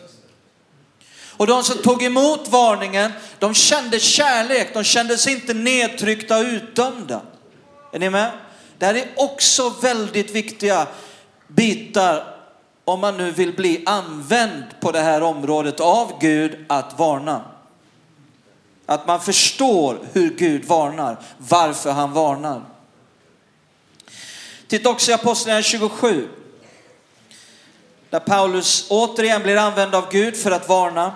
Och 1.38 1.48
de 1.48 1.64
som 1.64 1.78
tog 1.78 2.04
emot 2.04 2.48
varningen, 2.48 3.12
de 3.40 3.54
kände 3.54 4.00
kärlek, 4.00 4.74
de 4.74 4.84
kände 4.84 5.18
sig 5.18 5.34
inte 5.34 5.54
nedtryckta 5.54 6.38
och 6.38 6.44
utdömda. 6.44 7.22
Är 7.92 8.00
ni 8.00 8.10
med? 8.10 8.32
Det 8.78 8.86
här 8.86 8.96
är 8.96 9.08
också 9.16 9.70
väldigt 9.82 10.32
viktiga 10.32 10.88
bitar 11.48 12.38
om 12.86 13.00
man 13.00 13.18
nu 13.18 13.32
vill 13.32 13.56
bli 13.56 13.84
använd 13.86 14.64
på 14.80 14.92
det 14.92 15.02
här 15.02 15.24
området 15.24 15.80
av 15.80 16.12
Gud 16.20 16.66
att 16.70 17.00
varna. 17.00 17.42
Att 18.86 19.08
man 19.08 19.20
förstår 19.20 20.00
hur 20.14 20.30
Gud 20.30 20.66
varnar, 20.66 21.18
varför 21.38 21.92
han 21.92 22.14
varnar. 22.14 22.62
Titta 24.68 24.90
också 24.90 25.12
i 25.12 25.14
Apostlagärningarna 25.14 25.64
27. 25.64 26.30
Där 28.10 28.20
Paulus 28.20 28.86
återigen 28.90 29.44
blir 29.44 29.58
använd 29.58 29.96
av 29.96 30.12
Gud 30.12 30.38
för 30.38 30.52
att 30.52 30.70
varna. 30.70 31.16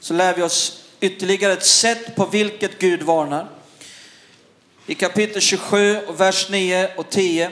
Så 0.00 0.14
lär 0.14 0.34
vi 0.34 0.42
oss 0.42 0.84
ytterligare 1.00 1.52
ett 1.52 1.66
sätt 1.66 2.16
på 2.16 2.26
vilket 2.26 2.78
Gud 2.78 3.02
varnar. 3.02 3.48
I 4.86 4.94
kapitel 4.94 5.42
27 5.42 5.98
och 6.06 6.20
vers 6.20 6.48
9 6.50 6.90
och 6.96 7.10
10. 7.10 7.50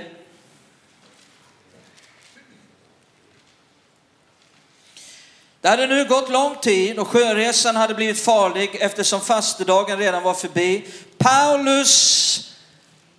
Det 5.61 5.69
hade 5.69 5.87
nu 5.87 6.05
gått 6.05 6.31
lång 6.31 6.57
tid 6.57 6.99
och 6.99 7.09
sjöresan 7.09 7.77
hade 7.77 7.95
blivit 7.95 8.21
farlig 8.21 8.77
eftersom 8.81 9.21
fastedagen 9.21 9.99
redan 9.99 10.23
var 10.23 10.35
förbi. 10.35 10.87
Paulus, 11.19 12.55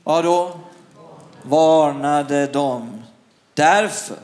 vadå? 0.04 0.60
Varnade 1.50 2.48
dem 2.48 3.04
därför 3.54 4.18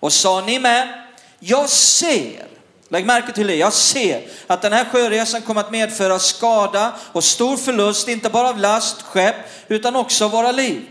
och 0.00 0.12
sa 0.12 0.40
ni 0.40 0.58
med, 0.58 1.04
jag 1.38 1.68
ser, 1.68 2.46
lägg 2.88 3.06
märke 3.06 3.32
till 3.32 3.46
det, 3.46 3.56
jag 3.56 3.72
ser 3.72 4.28
att 4.46 4.62
den 4.62 4.72
här 4.72 4.84
sjöresan 4.84 5.42
kommer 5.42 5.60
att 5.60 5.70
medföra 5.70 6.18
skada 6.18 6.92
och 7.12 7.24
stor 7.24 7.56
förlust, 7.56 8.08
inte 8.08 8.30
bara 8.30 8.48
av 8.48 8.58
last, 8.58 9.02
skepp, 9.02 9.36
utan 9.68 9.96
också 9.96 10.24
av 10.24 10.30
våra 10.30 10.52
liv. 10.52 10.86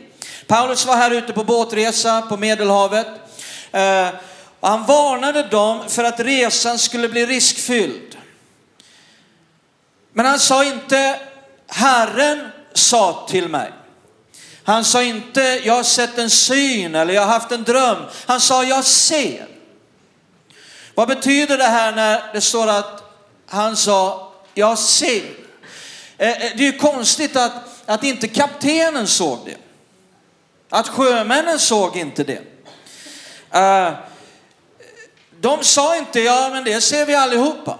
Paulus 0.47 0.85
var 0.85 0.95
här 0.95 1.11
ute 1.11 1.33
på 1.33 1.43
båtresa 1.43 2.21
på 2.21 2.37
Medelhavet. 2.37 3.07
Eh, 3.71 4.09
och 4.59 4.69
han 4.69 4.85
varnade 4.85 5.43
dem 5.43 5.83
för 5.87 6.03
att 6.03 6.19
resan 6.19 6.79
skulle 6.79 7.09
bli 7.09 7.25
riskfylld. 7.25 8.17
Men 10.13 10.25
han 10.25 10.39
sa 10.39 10.63
inte, 10.63 11.19
Herren 11.67 12.47
sa 12.73 13.27
till 13.29 13.47
mig. 13.47 13.71
Han 14.67 14.85
sa 14.85 15.03
inte, 15.03 15.41
jag 15.63 15.73
har 15.73 15.83
sett 15.83 16.17
en 16.17 16.29
syn 16.29 16.95
eller 16.95 17.13
jag 17.13 17.21
har 17.21 17.33
haft 17.33 17.51
en 17.51 17.63
dröm. 17.63 17.97
Han 18.25 18.41
sa, 18.41 18.63
jag 18.63 18.83
ser. 18.83 19.47
Vad 20.95 21.07
betyder 21.07 21.57
det 21.57 21.63
här 21.63 21.91
när 21.91 22.33
det 22.33 22.41
står 22.41 22.67
att 22.67 23.03
han 23.45 23.77
sa, 23.77 24.33
jag 24.53 24.79
ser? 24.79 25.23
Eh, 26.17 26.29
eh, 26.29 26.51
det 26.55 26.67
är 26.67 26.71
ju 26.71 26.77
konstigt 26.77 27.35
att, 27.35 27.53
att 27.85 28.03
inte 28.03 28.27
kaptenen 28.27 29.07
såg 29.07 29.39
det. 29.45 29.57
Att 30.69 30.87
sjömännen 30.87 31.59
såg 31.59 31.97
inte 31.97 32.23
det. 32.23 32.41
Eh, 33.51 33.93
de 35.39 35.63
sa 35.63 35.97
inte, 35.97 36.19
ja 36.19 36.49
men 36.49 36.63
det 36.63 36.81
ser 36.81 37.05
vi 37.05 37.15
allihopa. 37.15 37.79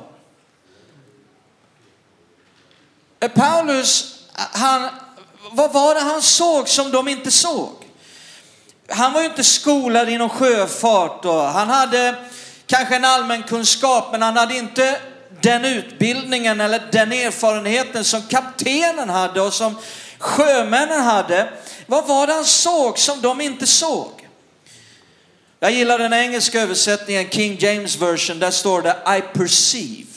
Paulus 3.36 4.20
han, 4.34 4.90
vad 5.52 5.74
var 5.74 5.96
det 5.96 6.02
han 6.02 6.22
såg 6.22 6.70
som 6.70 6.92
de 6.92 7.08
inte 7.08 7.32
såg? 7.32 7.74
Han 8.90 9.14
var 9.14 9.22
ju 9.22 9.28
inte 9.28 9.44
skolad 9.44 10.10
inom 10.10 10.30
sjöfart 10.30 11.26
och 11.26 11.42
han 11.44 11.70
hade 11.70 12.16
kanske 12.66 12.96
en 12.96 13.06
allmän 13.06 13.44
kunskap 13.44 14.12
men 14.12 14.22
han 14.22 14.38
hade 14.38 14.58
inte 14.58 15.00
den 15.42 15.66
utbildningen 15.66 16.62
eller 16.62 16.82
den 16.92 17.12
erfarenheten 17.12 18.04
som 18.04 18.22
kaptenen 18.22 19.10
hade 19.10 19.42
och 19.42 19.54
som 19.54 19.76
sjömännen 20.20 21.02
hade. 21.02 21.50
Vad 21.86 22.08
var 22.08 22.28
det 22.28 22.34
han 22.34 22.46
såg 22.46 23.00
som 23.00 23.22
de 23.22 23.42
inte 23.42 23.68
såg? 23.68 24.28
Jag 25.60 25.72
gillar 25.72 26.00
den 26.00 26.14
engelska 26.14 26.62
översättningen, 26.62 27.30
King 27.30 27.58
James 27.60 27.96
version, 27.96 28.40
där 28.40 28.52
står 28.52 28.82
det 28.82 29.18
I 29.18 29.38
perceive. 29.38 30.08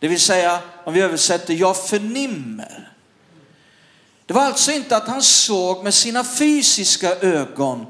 Det 0.00 0.08
vill 0.08 0.20
säga, 0.20 0.58
om 0.84 0.94
vi 0.94 1.00
översätter, 1.00 1.54
jag 1.54 1.88
förnimmer. 1.88 2.87
Det 4.28 4.34
var 4.34 4.42
alltså 4.42 4.72
inte 4.72 4.96
att 4.96 5.08
han 5.08 5.22
såg 5.22 5.84
med 5.84 5.94
sina 5.94 6.24
fysiska 6.24 7.16
ögon, 7.16 7.86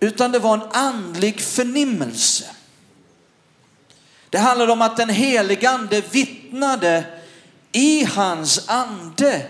utan 0.00 0.32
det 0.32 0.38
var 0.38 0.54
en 0.54 0.68
andlig 0.72 1.40
förnimmelse. 1.40 2.44
Det 4.30 4.38
handlade 4.38 4.72
om 4.72 4.82
att 4.82 4.96
den 4.96 5.08
helige 5.08 5.70
ande 5.70 6.02
vittnade 6.10 7.04
i 7.72 8.04
hans 8.04 8.68
ande 8.68 9.42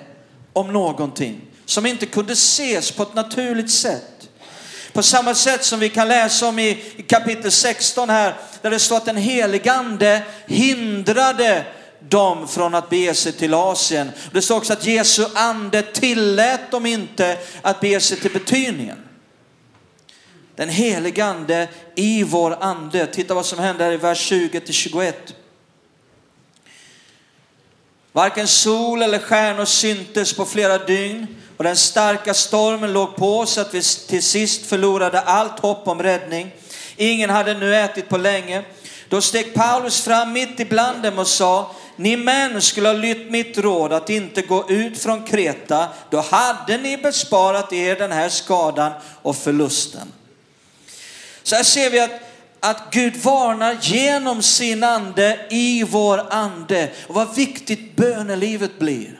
om 0.52 0.72
någonting 0.72 1.40
som 1.64 1.86
inte 1.86 2.06
kunde 2.06 2.32
ses 2.32 2.90
på 2.90 3.02
ett 3.02 3.14
naturligt 3.14 3.70
sätt. 3.70 4.28
På 4.92 5.02
samma 5.02 5.34
sätt 5.34 5.64
som 5.64 5.80
vi 5.80 5.88
kan 5.88 6.08
läsa 6.08 6.46
om 6.46 6.58
i 6.58 6.74
kapitel 7.08 7.50
16 7.50 8.10
här, 8.10 8.36
där 8.62 8.70
det 8.70 8.78
står 8.78 8.96
att 8.96 9.04
den 9.04 9.16
helige 9.16 9.72
ande 9.72 10.22
hindrade 10.46 11.64
dem 12.08 12.48
från 12.48 12.74
att 12.74 12.90
bege 12.90 13.14
sig 13.14 13.32
till 13.32 13.54
Asien. 13.54 14.10
Det 14.32 14.42
står 14.42 14.56
också 14.56 14.72
att 14.72 14.86
Jesu 14.86 15.24
ande 15.34 15.82
tillät 15.82 16.70
dem 16.70 16.86
inte 16.86 17.38
att 17.62 17.80
bege 17.80 18.00
sig 18.00 18.20
till 18.20 18.32
Betynien. 18.32 18.98
Den 20.56 20.68
helige 20.68 21.24
ande 21.24 21.68
i 21.94 22.22
vår 22.22 22.56
ande. 22.60 23.06
Titta 23.06 23.34
vad 23.34 23.46
som 23.46 23.58
händer 23.58 23.92
i 23.92 23.96
vers 23.96 24.18
20 24.18 24.60
till 24.60 24.74
21. 24.74 25.34
Varken 28.12 28.48
sol 28.48 29.02
eller 29.02 29.18
stjärnor 29.18 29.64
syntes 29.64 30.32
på 30.32 30.44
flera 30.44 30.78
dygn 30.78 31.26
och 31.56 31.64
den 31.64 31.76
starka 31.76 32.34
stormen 32.34 32.92
låg 32.92 33.16
på 33.16 33.46
så 33.46 33.60
att 33.60 33.74
vi 33.74 33.82
till 33.82 34.22
sist 34.22 34.66
förlorade 34.66 35.20
allt 35.20 35.60
hopp 35.60 35.88
om 35.88 36.02
räddning. 36.02 36.50
Ingen 36.96 37.30
hade 37.30 37.54
nu 37.54 37.76
ätit 37.76 38.08
på 38.08 38.16
länge. 38.16 38.62
Då 39.08 39.20
steg 39.20 39.54
Paulus 39.54 40.00
fram 40.00 40.32
mitt 40.32 40.60
ibland 40.60 41.02
dem 41.02 41.18
och 41.18 41.26
sa, 41.26 41.70
ni 41.96 42.16
män 42.16 42.62
skulle 42.62 42.88
ha 42.88 42.92
lytt 42.92 43.30
mitt 43.30 43.58
råd 43.58 43.92
att 43.92 44.10
inte 44.10 44.42
gå 44.42 44.70
ut 44.70 44.98
från 44.98 45.24
Kreta, 45.24 45.88
då 46.10 46.20
hade 46.20 46.78
ni 46.78 46.96
besparat 46.96 47.72
er 47.72 47.96
den 47.96 48.12
här 48.12 48.28
skadan 48.28 48.92
och 49.22 49.36
förlusten. 49.36 50.12
Så 51.42 51.56
här 51.56 51.62
ser 51.62 51.90
vi 51.90 52.00
att, 52.00 52.20
att 52.60 52.90
Gud 52.90 53.16
varnar 53.16 53.78
genom 53.80 54.42
sin 54.42 54.84
ande 54.84 55.46
i 55.50 55.84
vår 55.84 56.32
ande 56.32 56.90
och 57.06 57.14
vad 57.14 57.34
viktigt 57.34 57.96
bönelivet 57.96 58.78
blir. 58.78 59.18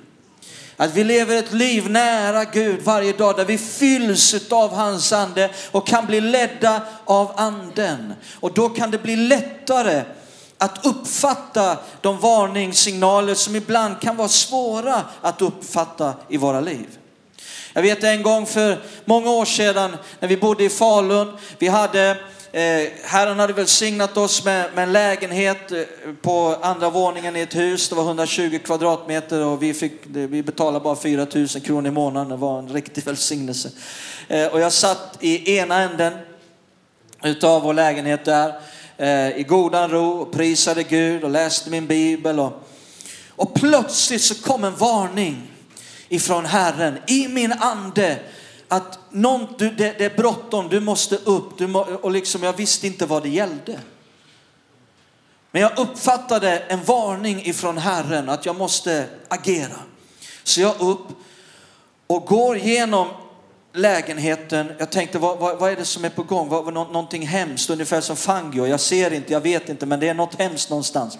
Att 0.77 0.95
vi 0.95 1.05
lever 1.05 1.37
ett 1.37 1.53
liv 1.53 1.91
nära 1.91 2.45
Gud 2.45 2.83
varje 2.83 3.13
dag 3.13 3.37
där 3.37 3.45
vi 3.45 3.59
fylls 3.59 4.53
av 4.53 4.75
hans 4.75 5.13
ande 5.13 5.51
och 5.71 5.87
kan 5.87 6.07
bli 6.07 6.21
ledda 6.21 6.81
av 7.05 7.33
anden. 7.37 8.15
Och 8.41 8.53
då 8.55 8.69
kan 8.69 8.91
det 8.91 8.99
bli 8.99 9.17
lättare 9.17 10.03
att 10.63 10.87
uppfatta 10.87 11.79
de 12.01 12.21
varningssignaler 12.21 13.35
som 13.35 13.57
ibland 13.57 14.01
kan 14.01 14.17
vara 14.17 14.29
svåra 14.29 15.03
att 15.21 15.43
uppfatta 15.43 16.15
i 16.29 16.37
våra 16.37 16.61
liv. 16.61 16.99
Jag 17.73 17.83
vet 17.83 18.05
en 18.05 18.23
gång 18.23 18.47
för 18.47 18.83
många 19.05 19.31
år 19.31 19.45
sedan 19.45 19.97
när 20.21 20.29
vi 20.29 20.37
bodde 20.37 20.65
i 20.65 20.69
Falun, 20.69 21.37
vi 21.59 21.69
hade 21.69 22.17
Eh, 22.55 22.89
Herren 23.05 23.39
hade 23.39 23.53
välsignat 23.53 24.17
oss 24.17 24.45
med, 24.45 24.75
med 24.75 24.83
en 24.83 24.93
lägenhet 24.93 25.73
eh, 25.73 25.83
på 26.23 26.57
andra 26.63 26.91
våningen 26.91 27.37
i 27.37 27.41
ett 27.41 27.57
hus. 27.57 27.89
Det 27.89 27.95
var 27.95 28.03
120 28.03 28.59
kvadratmeter 28.65 29.45
och 29.45 29.63
vi, 29.63 29.75
fick, 29.75 29.93
vi 30.05 30.43
betalade 30.43 30.85
bara 30.85 30.97
4 30.97 31.27
000 31.35 31.49
kronor 31.49 31.87
i 31.87 31.91
månaden. 31.91 32.29
Det 32.29 32.37
var 32.37 32.59
en 32.59 32.69
riktig 32.69 33.05
välsignelse. 33.05 33.71
Eh, 34.29 34.47
och 34.47 34.61
jag 34.61 34.73
satt 34.73 35.17
i 35.21 35.57
ena 35.57 35.83
änden 35.83 36.13
utav 37.23 37.63
vår 37.63 37.75
lägenhet 37.75 38.25
där 38.25 38.55
Eh, 39.03 39.37
i 39.37 39.43
godan 39.43 39.91
ro 39.91 40.11
och 40.11 40.33
prisade 40.33 40.83
Gud 40.83 41.25
och 41.25 41.31
läste 41.31 41.71
min 41.71 41.87
bibel. 41.87 42.41
Och, 42.41 42.69
och 43.29 43.55
plötsligt 43.55 44.23
så 44.23 44.35
kom 44.35 44.65
en 44.65 44.77
varning 44.77 45.51
ifrån 46.09 46.45
Herren 46.45 46.99
i 47.07 47.29
min 47.29 47.53
ande 47.53 48.19
att 48.69 48.99
någon, 49.11 49.47
du, 49.59 49.71
det, 49.71 49.99
det, 49.99 50.05
är 50.05 50.17
bråttom, 50.17 50.69
du 50.69 50.81
måste 50.81 51.17
upp. 51.17 51.59
Du 51.59 51.67
må, 51.67 51.81
och 51.81 52.11
liksom, 52.11 52.43
jag 52.43 52.57
visste 52.57 52.87
inte 52.87 53.07
vad 53.07 53.23
det 53.23 53.29
gällde. 53.29 53.81
Men 55.51 55.63
jag 55.63 55.79
uppfattade 55.79 56.59
en 56.59 56.85
varning 56.85 57.47
ifrån 57.47 57.79
Herren 57.79 58.29
att 58.29 58.47
jag 58.47 58.57
måste 58.57 59.07
agera. 59.29 59.79
Så 60.43 60.61
jag 60.61 60.81
upp 60.81 61.07
och 62.07 62.27
går 62.27 62.57
igenom 62.57 63.09
lägenheten. 63.75 64.73
Jag 64.79 64.91
tänkte, 64.91 65.19
vad, 65.19 65.39
vad, 65.39 65.59
vad 65.59 65.73
är 65.73 65.77
det 65.77 65.85
som 65.85 66.05
är 66.05 66.09
på 66.09 66.23
gång? 66.23 66.49
Vad, 66.49 66.75
nå, 66.75 66.85
någonting 66.85 67.27
hemskt, 67.27 67.71
ungefär 67.71 68.01
som 68.01 68.17
Fangio. 68.17 68.67
Jag 68.67 68.81
ser 68.81 69.13
inte, 69.13 69.33
jag 69.33 69.41
vet 69.41 69.69
inte, 69.69 69.87
men 69.87 70.01
det 70.01 70.09
är 70.09 70.15
något 70.15 70.35
hemskt 70.35 70.71
någonstans. 70.71 71.19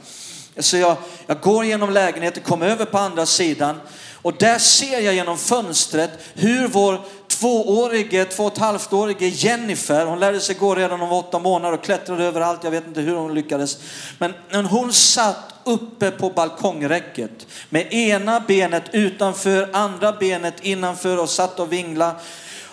Så 0.59 0.77
jag, 0.77 0.97
jag 1.27 1.41
går 1.41 1.65
genom 1.65 1.91
lägenheten, 1.91 2.43
kommer 2.43 2.67
över 2.67 2.85
på 2.85 2.99
andra 2.99 3.27
sidan 3.27 3.81
och 4.23 4.35
där 4.39 4.59
ser 4.59 5.01
jag 5.01 5.15
genom 5.15 5.39
fönstret 5.39 6.11
hur 6.35 6.69
vår 6.69 7.01
tvåårige, 7.29 8.25
två 8.25 8.45
och 8.45 8.53
ett 8.53 8.59
halvt-årige 8.59 9.27
Jennifer, 9.27 10.07
hon 10.07 10.21
lärde 10.21 10.41
sig 10.41 10.55
gå 10.55 10.75
redan 10.75 11.03
om 11.03 11.13
åtta 11.13 11.39
månader 11.39 11.79
och 11.79 11.85
klättrade 11.85 12.25
överallt. 12.25 12.65
Jag 12.65 12.71
vet 12.71 12.87
inte 12.87 13.01
hur 13.01 13.17
hon 13.17 13.35
lyckades. 13.35 13.79
Men, 14.19 14.35
men 14.51 14.67
hon 14.67 14.93
satt 14.93 15.55
uppe 15.65 16.11
på 16.11 16.31
balkongräcket 16.31 17.47
med 17.69 17.93
ena 17.93 18.41
benet 18.41 18.85
utanför, 18.93 19.69
andra 19.73 20.13
benet 20.13 20.55
innanför 20.61 21.21
och 21.21 21.29
satt 21.29 21.61
och 21.61 21.73
vingla. 21.73 22.17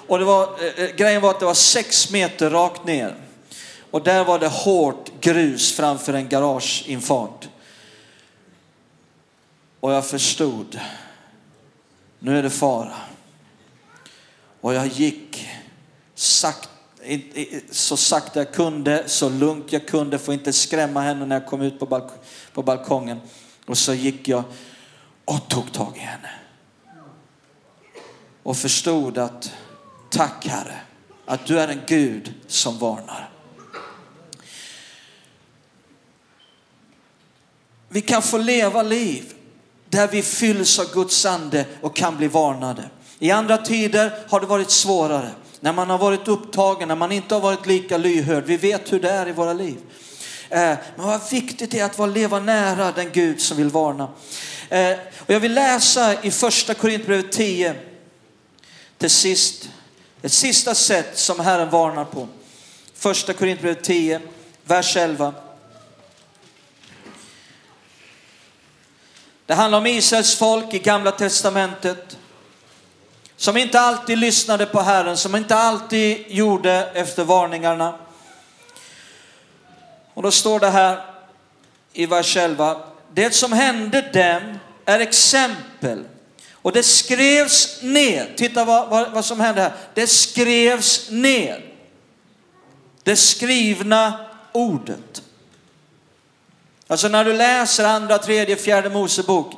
Och 0.10 0.20
det 0.20 0.26
var, 0.26 0.44
eh, 0.44 0.84
eh, 0.84 0.96
grejen 0.96 1.22
var 1.22 1.30
att 1.30 1.40
det 1.40 1.46
var 1.46 1.54
sex 1.54 2.12
meter 2.12 2.50
rakt 2.50 2.86
ner. 2.86 3.16
Och 3.92 4.04
där 4.04 4.26
var 4.26 4.40
det 4.40 4.48
hårt 4.48 5.12
grus 5.22 5.72
framför 5.72 6.14
en 6.14 6.30
garageinfart. 6.30 7.50
Och 9.80 9.92
jag 9.92 10.08
förstod, 10.08 10.80
nu 12.20 12.40
är 12.40 12.44
det 12.44 12.50
fara. 12.50 12.94
Och 14.62 14.74
jag 14.74 14.88
gick 14.88 15.48
sakt, 16.16 16.70
så 17.72 17.98
sakta 17.98 18.40
jag 18.40 18.54
kunde, 18.54 19.04
så 19.10 19.30
lugnt 19.30 19.74
jag 19.74 19.88
kunde 19.88 20.20
för 20.20 20.32
att 20.32 20.40
inte 20.40 20.54
skrämma 20.54 21.02
henne 21.02 21.26
när 21.26 21.36
jag 21.36 21.48
kom 21.48 21.62
ut 21.62 21.80
på, 21.80 21.86
balk 21.86 22.12
på 22.54 22.64
balkongen. 22.64 23.20
Och 23.66 23.78
så 23.78 23.94
gick 23.94 24.28
jag 24.28 24.44
och 25.26 25.48
tog 25.48 25.74
tag 25.74 25.98
i 25.98 26.00
henne. 26.00 26.30
Och 28.44 28.58
förstod 28.58 29.18
att 29.18 29.52
tack 30.10 30.48
Herre, 30.48 30.80
att 31.26 31.46
du 31.46 31.60
är 31.60 31.68
en 31.68 31.82
Gud 31.88 32.34
som 32.48 32.80
varnar. 32.80 33.30
Vi 37.90 38.02
kan 38.02 38.22
få 38.22 38.38
leva 38.38 38.82
liv 38.82 39.34
där 39.90 40.08
vi 40.08 40.22
fylls 40.22 40.80
av 40.80 40.94
Guds 40.94 41.26
ande 41.26 41.66
och 41.82 41.96
kan 41.96 42.18
bli 42.18 42.28
varnade. 42.28 42.90
I 43.20 43.32
andra 43.32 43.58
tider 43.58 44.12
har 44.30 44.40
det 44.40 44.46
varit 44.46 44.72
svårare. 44.72 45.30
När 45.60 45.74
man 45.74 45.90
har 45.90 45.98
varit 45.98 46.28
upptagen, 46.28 46.88
när 46.88 46.96
man 46.96 47.12
inte 47.12 47.36
har 47.36 47.42
varit 47.42 47.66
lika 47.66 47.98
lyhörd. 47.98 48.44
Vi 48.44 48.58
vet 48.58 48.94
hur 48.94 49.00
det 49.00 49.10
är 49.10 49.28
i 49.28 49.32
våra 49.32 49.54
liv. 49.54 49.78
Eh, 50.50 50.78
men 50.96 51.06
vad 51.06 51.30
viktigt 51.32 51.72
det 51.72 51.80
är 51.80 52.04
att 52.04 52.14
leva 52.14 52.40
nära 52.40 52.92
den 52.92 53.12
Gud 53.12 53.42
som 53.42 53.58
vill 53.58 53.70
varna. 53.70 54.08
Eh, 54.70 54.92
och 55.18 55.34
jag 55.34 55.40
vill 55.40 55.54
läsa 55.54 56.24
i 56.24 56.32
första 56.32 56.74
Korintierbrevet 56.74 57.32
10 57.32 57.76
till 58.98 59.10
sist. 59.10 59.70
Ett 60.22 60.32
sista 60.32 60.76
sätt 60.76 61.18
som 61.18 61.40
Herren 61.40 61.70
varnar 61.70 62.06
på. 62.06 62.28
Första 62.94 63.34
Korintierbrevet 63.34 63.84
10, 63.84 64.22
vers 64.64 64.98
11. 64.98 65.34
Det 69.46 69.54
handlar 69.54 69.78
om 69.78 69.86
Israels 69.86 70.36
folk 70.36 70.74
i 70.74 70.80
gamla 70.80 71.12
testamentet 71.12 72.18
som 73.36 73.58
inte 73.58 73.80
alltid 73.80 74.18
lyssnade 74.18 74.66
på 74.66 74.82
Herren, 74.82 75.18
som 75.18 75.36
inte 75.36 75.56
alltid 75.56 76.26
gjorde 76.28 76.92
efter 76.94 77.24
varningarna. 77.24 78.00
Och 80.14 80.24
då 80.24 80.32
står 80.32 80.60
det 80.60 80.70
här 80.70 81.06
i 81.94 82.06
vers 82.06 82.38
11. 82.38 82.82
Det 83.14 83.36
som 83.36 83.54
hände 83.54 84.02
dem 84.02 84.60
är 84.86 85.00
exempel 85.00 86.04
och 86.62 86.72
det 86.72 86.84
skrevs 86.84 87.82
ner. 87.82 88.34
Titta 88.36 88.66
vad, 88.66 88.90
vad, 88.90 89.12
vad 89.12 89.26
som 89.26 89.40
hände 89.40 89.62
här. 89.62 89.74
Det 89.94 90.08
skrevs 90.08 91.10
ner. 91.12 91.66
Det 93.04 93.16
skrivna 93.16 94.26
ordet. 94.52 95.22
Alltså 96.88 97.08
när 97.08 97.26
du 97.26 97.34
läser 97.34 97.86
andra, 97.86 98.18
tredje, 98.18 98.56
fjärde 98.56 98.90
Mosebok 98.90 99.54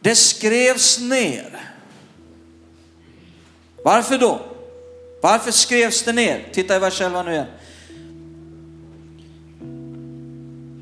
Det 0.00 0.14
skrevs 0.14 0.98
ner. 0.98 1.72
Varför 3.84 4.18
då? 4.18 4.40
Varför 5.22 5.50
skrevs 5.50 6.02
det 6.02 6.12
ner? 6.12 6.48
Titta 6.52 6.76
i 6.76 6.78
vers 6.78 7.00
11 7.00 7.22
nu 7.22 7.32
igen. 7.32 7.46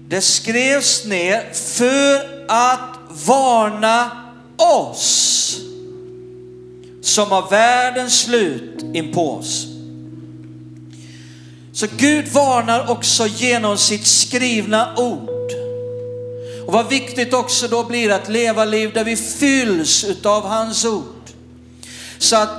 Det 0.09 0.21
skrevs 0.21 1.05
ner 1.05 1.53
för 1.53 2.45
att 2.49 2.99
varna 3.09 4.30
oss 4.61 5.57
som 7.03 7.31
har 7.31 7.51
världens 7.51 8.21
slut 8.21 8.83
in 8.95 9.13
på 9.13 9.33
oss. 9.35 9.67
Så 11.73 11.87
Gud 11.97 12.29
varnar 12.29 12.91
också 12.91 13.27
genom 13.27 13.79
sitt 13.79 14.07
skrivna 14.07 14.95
ord. 14.97 15.53
Och 16.67 16.73
vad 16.73 16.89
viktigt 16.89 17.35
också 17.35 17.69
då 17.69 17.85
blir 17.85 18.11
att 18.11 18.29
leva 18.29 18.65
liv 18.65 18.91
där 18.95 19.05
vi 19.05 19.17
fylls 19.17 20.05
utav 20.05 20.47
hans 20.47 20.85
ord. 20.85 21.31
Så 22.19 22.37
att 22.37 22.51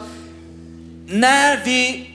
när 1.07 1.65
vi 1.65 2.10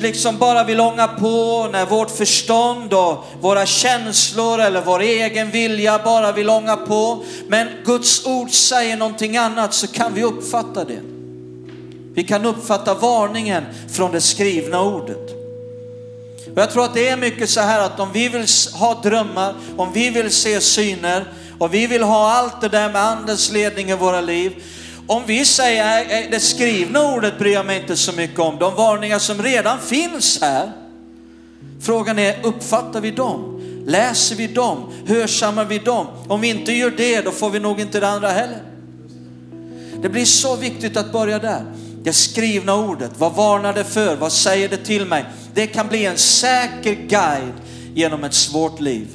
liksom 0.00 0.38
bara 0.38 0.64
vill 0.64 0.80
ånga 0.80 1.08
på, 1.08 1.68
när 1.72 1.86
vårt 1.86 2.10
förstånd 2.10 2.92
och 2.92 3.24
våra 3.40 3.66
känslor 3.66 4.60
eller 4.60 4.80
vår 4.80 5.00
egen 5.00 5.50
vilja 5.50 6.00
bara 6.04 6.32
vill 6.32 6.50
ånga 6.50 6.76
på, 6.76 7.24
men 7.48 7.68
Guds 7.84 8.26
ord 8.26 8.50
säger 8.50 8.96
någonting 8.96 9.36
annat 9.36 9.74
så 9.74 9.86
kan 9.86 10.14
vi 10.14 10.22
uppfatta 10.22 10.84
det. 10.84 11.00
Vi 12.14 12.24
kan 12.24 12.44
uppfatta 12.44 12.94
varningen 12.94 13.64
från 13.92 14.12
det 14.12 14.20
skrivna 14.20 14.82
ordet. 14.82 15.30
Och 16.54 16.62
jag 16.62 16.70
tror 16.70 16.84
att 16.84 16.94
det 16.94 17.08
är 17.08 17.16
mycket 17.16 17.50
så 17.50 17.60
här 17.60 17.80
att 17.80 18.00
om 18.00 18.12
vi 18.12 18.28
vill 18.28 18.46
ha 18.72 19.00
drömmar, 19.02 19.54
om 19.76 19.92
vi 19.92 20.10
vill 20.10 20.30
se 20.30 20.60
syner 20.60 21.24
och 21.58 21.74
vi 21.74 21.86
vill 21.86 22.02
ha 22.02 22.32
allt 22.32 22.60
det 22.60 22.68
där 22.68 22.92
med 22.92 23.02
andens 23.02 23.52
ledning 23.52 23.90
i 23.90 23.94
våra 23.94 24.20
liv. 24.20 24.52
Om 25.06 25.22
vi 25.26 25.44
säger 25.44 26.30
det 26.30 26.40
skrivna 26.40 27.14
ordet 27.14 27.38
bryr 27.38 27.52
jag 27.52 27.66
mig 27.66 27.80
inte 27.80 27.96
så 27.96 28.12
mycket 28.12 28.38
om, 28.38 28.58
de 28.58 28.74
varningar 28.74 29.18
som 29.18 29.42
redan 29.42 29.80
finns 29.80 30.40
här. 30.40 30.72
Frågan 31.80 32.18
är, 32.18 32.46
uppfattar 32.46 33.00
vi 33.00 33.10
dem? 33.10 33.62
Läser 33.86 34.36
vi 34.36 34.46
dem? 34.46 34.92
Hörsammar 35.06 35.64
vi 35.64 35.78
dem? 35.78 36.06
Om 36.28 36.40
vi 36.40 36.48
inte 36.48 36.72
gör 36.72 36.90
det, 36.90 37.20
då 37.20 37.30
får 37.30 37.50
vi 37.50 37.60
nog 37.60 37.80
inte 37.80 38.00
det 38.00 38.08
andra 38.08 38.28
heller. 38.28 38.62
Det 40.02 40.08
blir 40.08 40.24
så 40.24 40.56
viktigt 40.56 40.96
att 40.96 41.12
börja 41.12 41.38
där. 41.38 41.64
Det 42.02 42.12
skrivna 42.12 42.74
ordet, 42.74 43.10
vad 43.18 43.34
varnar 43.34 43.72
det 43.72 43.84
för? 43.84 44.16
Vad 44.16 44.32
säger 44.32 44.68
det 44.68 44.76
till 44.76 45.06
mig? 45.06 45.24
Det 45.54 45.66
kan 45.66 45.88
bli 45.88 46.06
en 46.06 46.16
säker 46.16 46.94
guide 46.94 47.54
genom 47.94 48.24
ett 48.24 48.34
svårt 48.34 48.80
liv. 48.80 49.08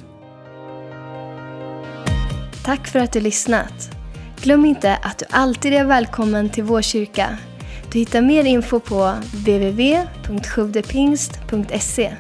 Tack 2.66 2.88
för 2.88 3.00
att 3.00 3.14
du 3.14 3.20
lyssnat. 3.20 4.01
Glöm 4.44 4.66
inte 4.66 4.96
att 4.96 5.18
du 5.18 5.26
alltid 5.30 5.74
är 5.74 5.86
välkommen 5.86 6.50
till 6.50 6.64
vår 6.64 6.82
kyrka. 6.82 7.38
Du 7.92 8.00
hittar 8.00 8.22
mer 8.22 8.44
info 8.44 8.80
på 8.80 9.14
www.sjuvdepingst.se 9.34 12.12